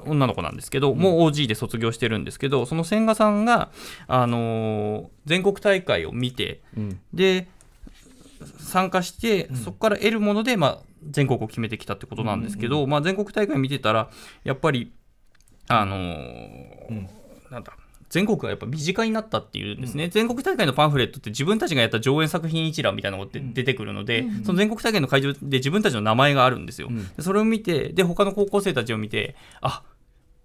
[0.00, 3.70] 女の子なんですけど、もう OG で卒業してるんですけどその千賀さんが、
[4.06, 7.00] あのー全国大会を見てうん。
[7.14, 7.48] で
[8.58, 10.78] 参加して、そこから得るもので、まあ、
[11.08, 14.10] 全国を決めてきたってことなんですけど、まあ、全国大会見てたら
[14.44, 14.92] やっぱり
[15.68, 17.08] あのー
[17.50, 17.72] なんだ
[18.10, 26.90] 全国がやっぱ身近になったっていうんですね、全国大会のパンフレットって自分たちがやった上演作品一覧みたいなのって出てくるので、その全国大会の会場で自分たちの名前があるんですよ。
[27.16, 29.84] でそれを見てで他の高校生たちを見てあ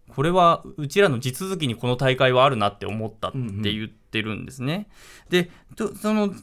[0.09, 3.38] これはうちらの地続きにこの大会はあるなって思ったって
[3.74, 4.88] 言ってるんですね。
[5.30, 6.34] でとその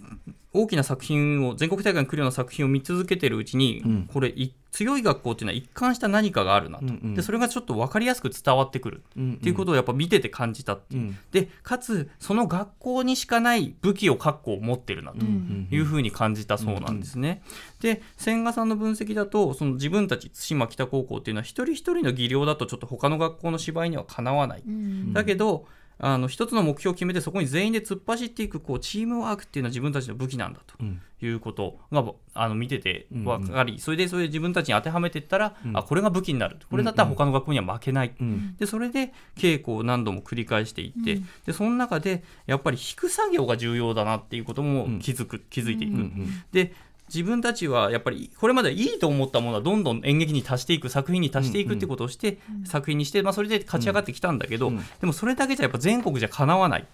[0.52, 4.08] 大きな作品を全国大会に来るような作品を見続けてるうちに、ん。
[4.12, 7.14] これい強い学校っていうのは一貫した何かがあるなと、うんうん。
[7.14, 9.02] でそれがちょっと分かりやすく伝わってくる。
[9.16, 11.18] うんっていうことをやっぱ見てて感じたっていう、うん。
[11.30, 15.18] でかつその学校にしかない武器を各校持ってるなと。
[15.24, 17.42] いうふうに感じたそうなんですね。
[17.80, 24.62] で千賀さんの分析だとその自分たち対馬北高校っていうのは一人一人の技量だとちょっと他の学校の芝居にはかなわない。
[24.66, 25.12] うん。
[25.12, 25.66] だけど
[25.98, 30.76] あの一つの目標を決めてそこに全員で突っ走っていくこうチームワークっていうのは自分たちの武器なんだと
[31.24, 36.56] いうことが、あの見てて分かり、それでそれで自分たちに当てはめていったら、あこれが武器になる。
[36.70, 38.14] これだったら他の学校には負けない、
[38.58, 46.10] でそれで稽古を何度も繰り返していって、でその中でやっぱり引く作業が重要だなっていうことも気づく、気づいていく。
[46.52, 46.74] で
[47.12, 56.84] 自分たちはやっぱりこれまでいいと思ったものはどんどん演劇に足していく作品に足していくってことをして、作品にして、まあ、それで勝ち上がってきたんだけど、でもそれだけじゃやっぱ全国じゃかなわないっ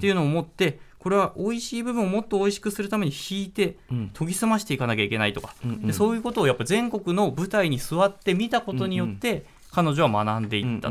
[0.00, 10.90] ていうのを思ってこれは美味しい部分をもっと美味しくするために引いて研ぎ澄ましていかなきゃいけないとか、でそういうことをやっぱ全国の舞台に座って見たことによって彼女は学んでいった。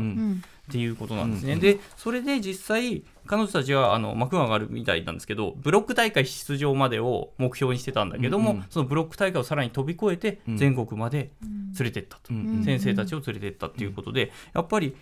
[0.68, 1.56] っていうことなんですね。
[1.56, 14.96] で、それで実際、彼女たちはあの幕が上がるみたいなんですけど、ブロック大会出場までを目標にしてたんだけども、うんうんそのブロック大会をさらに飛び越えて、全国まで連れてったと、ん先生たちを連れてったっていうことで、やっぱり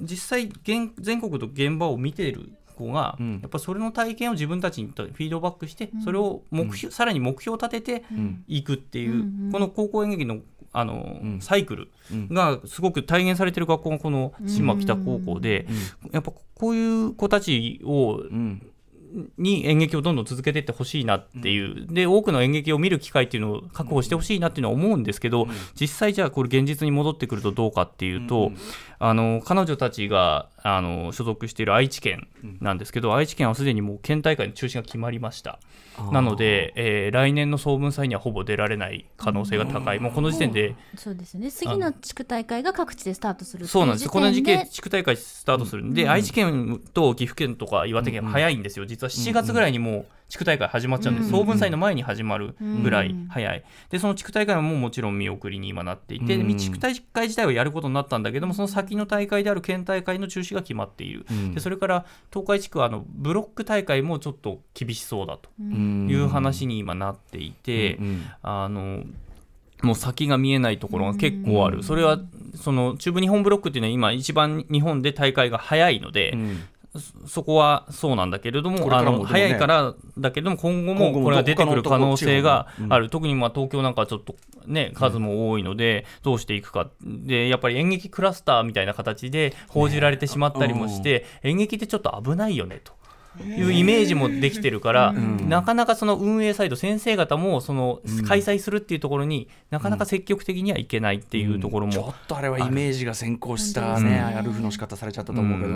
[0.00, 3.40] 実際現、全国と現場を見てる子が、うん。
[3.40, 8.04] やっぱそれの体験を自分たちにフィードバックして、それを目標、さらに目標を立てて
[8.46, 9.52] いくっていう、うんうん。
[9.52, 10.38] この高校演劇の
[10.78, 11.40] あの、うん。
[11.40, 11.88] サイクル
[12.30, 15.66] がすごく体現されてる学校がこの島北高校で、
[16.12, 18.62] やっぱこういう子たちをうん
[19.38, 25.46] に演劇をどんどん続けていってほしいなっていう、で多くの演劇を見る機会っていうのを確保してほしいなっていうのは思うんですけど、
[25.80, 28.52] 実際じゃあこれ現実に戻ってくるとどうかっていうと、
[28.98, 32.28] あの彼女たちがあの所属している愛知県
[32.60, 35.60] なんですけど、愛知県はすでにもう県大会の中止が決まりました。
[36.12, 41.50] なので、えー来年の総文祭にはほぼ出られない可能性が高い、もうこの時点でそうですね。
[41.50, 44.08] 次の地区大会が各地でスタートするそうなんです。
[44.08, 53.28] この時期地区大会スタートするんで、愛知県と岐阜県とか岩手県は早いんですよ、実は7月ぐらいにもう地区大会始まっちゃうんで、うん総文祭の前に始まるぐらいうん。
[53.28, 61.54] 早い、でその地区大会はもうもちろん見送りに今なっていて、うん地区大会自体はやることになったんだけども、その先の大会である県大会の中止が決まっている、うん。
[61.54, 66.08] でそれから東海地区はあのブロック大会もちょっと厳しそうだとうん。
[66.10, 67.96] いう話に今なっていて。
[67.96, 69.04] うんあの
[69.80, 72.18] もう先が見えないところが結構ある、それは
[72.56, 76.60] その中部日本ブロックっていうのは今、一番日本で大会が早いので、うん
[76.98, 84.36] そそこはそうなんだけれども、もあの早いからだけれども、今後ももこれが出てくる可能性がある、特にまあ東京なんかはちょっと
[84.66, 92.92] ね、数も多いので、どうしていくか、でやっぱり演劇クラスターみたいな形で報じられてしまったりもして、演劇ってちょっと危ないよねと。
[93.44, 105.74] いうイメージもできてるから、なかなかその運営サイド、先生方もその開催するっていうところになかなか積極的にはいけないっていうところも、ちょっとあれはイメージが先行したね、アルフの仕方されちゃったと思うけど、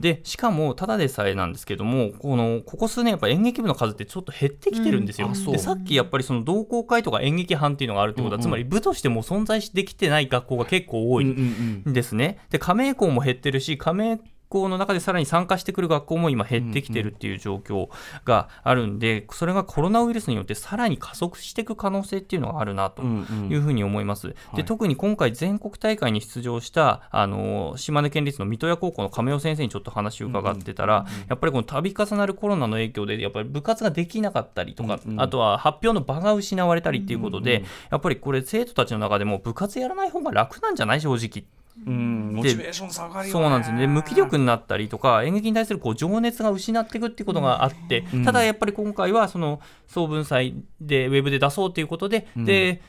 [0.00, 11.82] でしかもただでさえなんですけどもこのここ数年やっぱ演劇部の数ってちょっと減ってきてるんですよ、でさっきやっぱりその同好会とか演劇班っていうのがあるってことは、つまり部としても存在できてない学校が結構多いん。
[11.86, 17.88] ですね、で加盟校も減ってるし加盟校の中でさらに参加してくる学校も今減ってきてるっていう状況
[18.24, 24.34] があるんで、それがコロナウイルスによってさらに加速していく可能性っていうのがあるなというふうに思います。
[24.54, 41.00] で特に今回全国大会に出場したあの島根県立の水戸屋高校の亀尾先生にちょっと話を伺ってたら、やっぱりこの度重なるコロナの影響でやっぱり部活ができなかったりとか、あとは発表の場が失われたりっていうことで、やっぱりこれ生徒たちの中でも部活やらない方が楽なんじゃない？
[41.00, 41.44] 正直
[41.86, 42.32] うん。
[42.34, 43.30] モチベーション下がるよね。
[43.30, 43.86] そうなんですね。
[43.86, 52.82] 無気力になったりとか演劇に対するこう情熱が失っていくっていうことがあって、ただやっぱり今回はその総文祭でウェブで出そうということで、で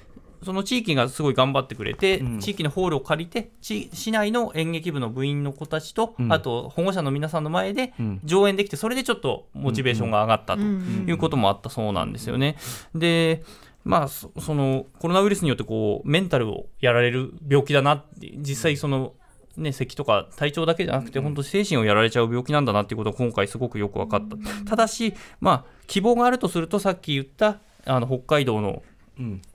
[0.43, 2.39] その地域がすごい頑張ってくれて、ん。
[2.39, 6.31] 地域のホールを借りて市市内の演劇部の部員の子たちと、ん。
[6.31, 8.21] あと保護者の皆さんの前でん。
[8.23, 12.55] 上演できてそれでちょっとモチベーションが上がったということもあったそうなんですよね。
[12.95, 13.43] で
[13.89, 19.13] まあ、そそのコロナウイルスによってこうメンタルをやられる病気だなって実際その、
[19.57, 24.37] ね、咳とか体調だけじゃなくて本当精神をやられちゃう病気なんだなっていうことが今回すごくよく分かった。
[24.69, 28.83] ただし、まあ、希望があるとするとさっき言ったあの北海道のうん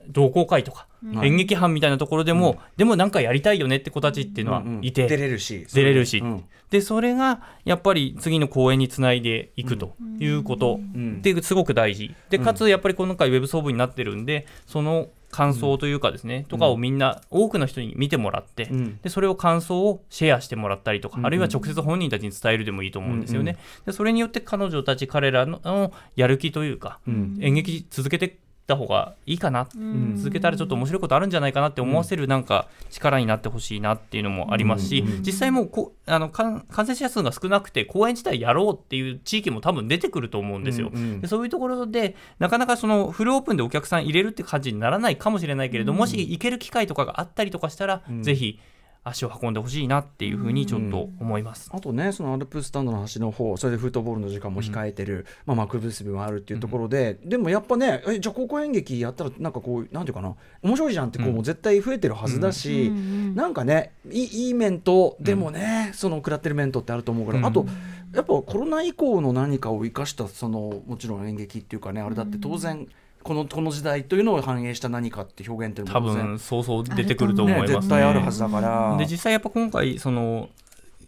[0.09, 0.87] 同好会とか、
[1.23, 5.65] 演劇班みたいなところでも、でもなんかやりたいよねって子たちっていうのはいて、出れるし。
[5.73, 6.43] 出れるし、うん。
[6.69, 11.17] でそれがやっぱり次の公演につないでいくということん。
[11.19, 12.13] ってすごく大事。
[12.29, 18.97] でかつやっぱり今回ウェブ総部になってるんでその感想というかですね、とかをみんな多くの人に見てもらって、ん。
[19.03, 28.33] でそれを感想をシェアしてもらったりとか、あるいは直接本人たちに伝えるでもいいと思うんですよね、でそれによって彼女たち彼らののやる気というか、演劇続けてっ
[28.67, 29.67] た方がいいかな、
[30.15, 40.89] 続けたらちょっと面白いことあるんじゃないかなって思わせるなんか力になってほしいなっていうのもありますし、実際もうこあの感感染者数が少なくて公演自体やろうっていう地域も多分出てくると思うんですよ。
[40.93, 41.21] うんうん。
[41.21, 48.59] でそういうところでなかなかそのフルオープンでお客さん入れるって感じにならないかもしれないけれど、もし行ける機会とかがあったりとかしたら、ぜひ
[49.05, 51.69] 足を運んでほしいなっていうふうにちょっと思います。
[51.71, 62.89] あとね、そのアルプススタンドの端の方、それでフットボールの時間も控えてる、まあ、幕結びもあるっていうところで、でもやっぱね、えじゃあ高校演劇やったら、なんかこう、なんていうかな、面白いじゃんって、こう、もう絶対増えてるはずだし、
[63.35, 67.45] なんかね、いい面と、でもね、その食らってる面とってあると思うから、うん。
[67.45, 67.67] あと、
[68.11, 72.87] やっぱコロナ以降の何かを生かした、その、もちろん演劇っていうかね、あれだって当然、
[73.25, 76.25] このこの時代というのを反映した何かって表現っていうの多も当然。
[76.27, 78.95] 分そうそう出てくると思いね、ます、絶対あるはずだから。
[78.99, 80.49] で実際やっぱ今回その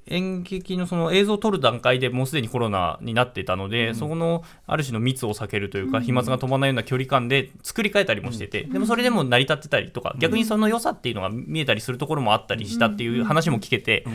[0.08, 14.06] 演劇のその映像を撮る段階でもうすでにコロナになっていたので、そこのある種の密を避けるというか、飛沫が飛ばないような距離感で作り変えたりもしてて、でもそれでも成り立ってたりとか、逆にその良さっていうのが見えたりするところもあったりしたっていう話も聞けて、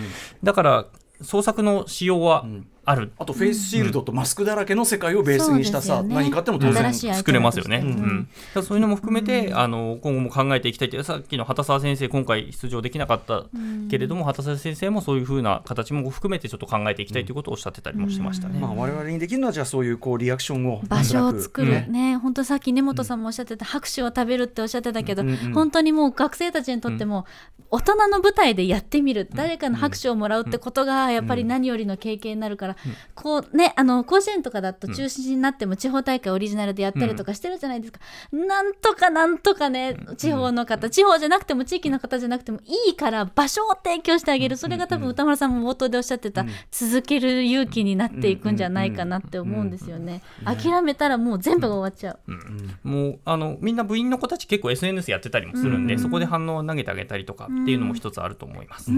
[0.42, 0.86] だから
[1.20, 2.46] 創作の仕様は
[2.84, 6.24] ある、あとフェイスシールドとマスクだらけの世界をベースにしたさ、そうですよね。
[6.24, 7.78] 何かあっても当然作れますよね。
[7.78, 8.24] うん。
[8.24, 13.44] だからそういうのも含めて、あの今後も考えていきたいってさっきの畑沢先生今回出場できなかった
[13.90, 18.58] けれども、畑沢先生もそういうふうな形も含めてちょっと考えていきたいということをおっしゃってたりもしてましたね。
[18.58, 21.92] まあ、我々にできるのはじゃあそういうこうリアクションを場所を作る、うん。
[21.92, 27.26] ね本当さっき根本さんもおっしゃってた、拍手を食べるっておっしゃってたけど、うんうん本当にもう学生たちにとっても、
[27.70, 32.71] 大人の舞台でやってみる、誰かの拍手をもらうってことがやっぱり何よりの経験になるから、
[33.14, 38.00] こうねあの甲子園とかだと中止になっても地方大会オリジナルでやったりとかしてるじゃないですか、
[38.32, 50.22] なんとかなんとかね地方の方、地方じゃなくても地域の方じゃなくてもいいから場所を提供してあげる、それが多分歌丸さんも冒頭でおっしゃってた、続ける勇気になっていくんじゃないかなって思うんですよね。
[50.44, 52.88] 諦めたらもう全部が終わっちゃう。
[52.88, 58.90] もうあのみんな部員の子たち結構 SNS やってたりもするんで、そこで反応を投げてあげたりとかっていうのも一つあると思います。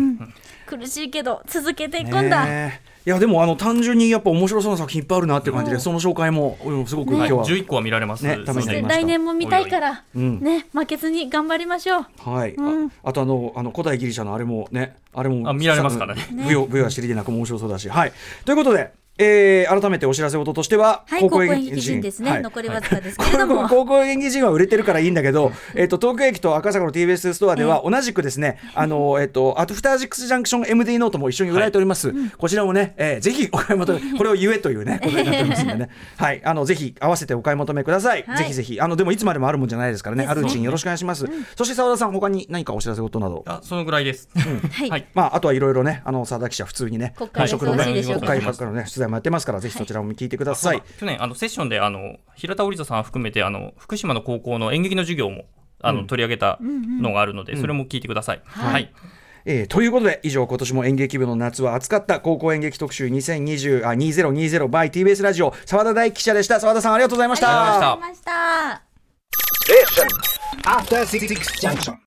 [0.67, 2.69] 苦しいけど続けていくんだ。
[3.07, 8.27] いやでもあの単純にやっぱ面白そうな作品いっぱいあるなっていう感じで、その紹介もうんすごく今日は、11個は見られます。
[8.27, 10.41] ね来年も見たいから、うん。
[10.41, 12.07] ね負けずに頑張りましょう。
[12.19, 16.21] はい、ああとあのあの古代ギリシャのあれもねあれもあ見られますからね。
[16.21, 17.89] さ 舞踊は知りでなくも面白そうだし。
[17.89, 18.13] はい。
[18.45, 22.01] ということでえー、改めてお知らせ事としては、はい高校演劇人。
[22.01, 22.41] ですね。
[22.41, 23.63] 残りわずかですけれども。
[23.63, 32.13] こ 高校演劇人は売れてるからいいんだけど、 えっと東京駅と赤坂の TBS ストアでは同じくですね、あのえっとアフターシックスジャンクション MD ノートも一緒に売られております。
[32.37, 36.43] こちらもね、えーぜひお買い求め これを言えというねことになっておりますんでね、はい。
[36.45, 38.25] あのぜひ合わせてお買い求めください。
[38.27, 38.39] はい。
[38.39, 40.27] ぜひぜひあのでもいつまでもあるもんじゃないですからね。
[40.29, 41.27] あるうちによろしくお願いします。
[41.57, 43.45] そして澤田さん他に何かお知らせ事など？
[43.47, 44.29] あそのぐらいです。
[44.35, 44.91] はい。
[44.91, 45.07] はい。
[45.15, 50.83] まあ、あとはいろいろね、あの澤田記者、普通にね、国会のね、取材もやってますから、ぜひそちらも聞いてください。
[50.99, 55.45] 去年あのセッションであの平田織田さん含めてあの福島の高校の演劇の授業も
[55.85, 58.43] あの、取り上げたのがあるので、それも聞いてください。
[58.45, 58.93] はい。
[59.47, 66.61] えーということで、以上、今年も演劇部の夏は暑かった高校演劇特集2020あ2020 by TBS ラジオ、澤田大記者でした。
[66.61, 67.75] 澤田さん、ありがとうございました。
[67.75, 68.21] ありがとうございまし
[71.85, 72.01] た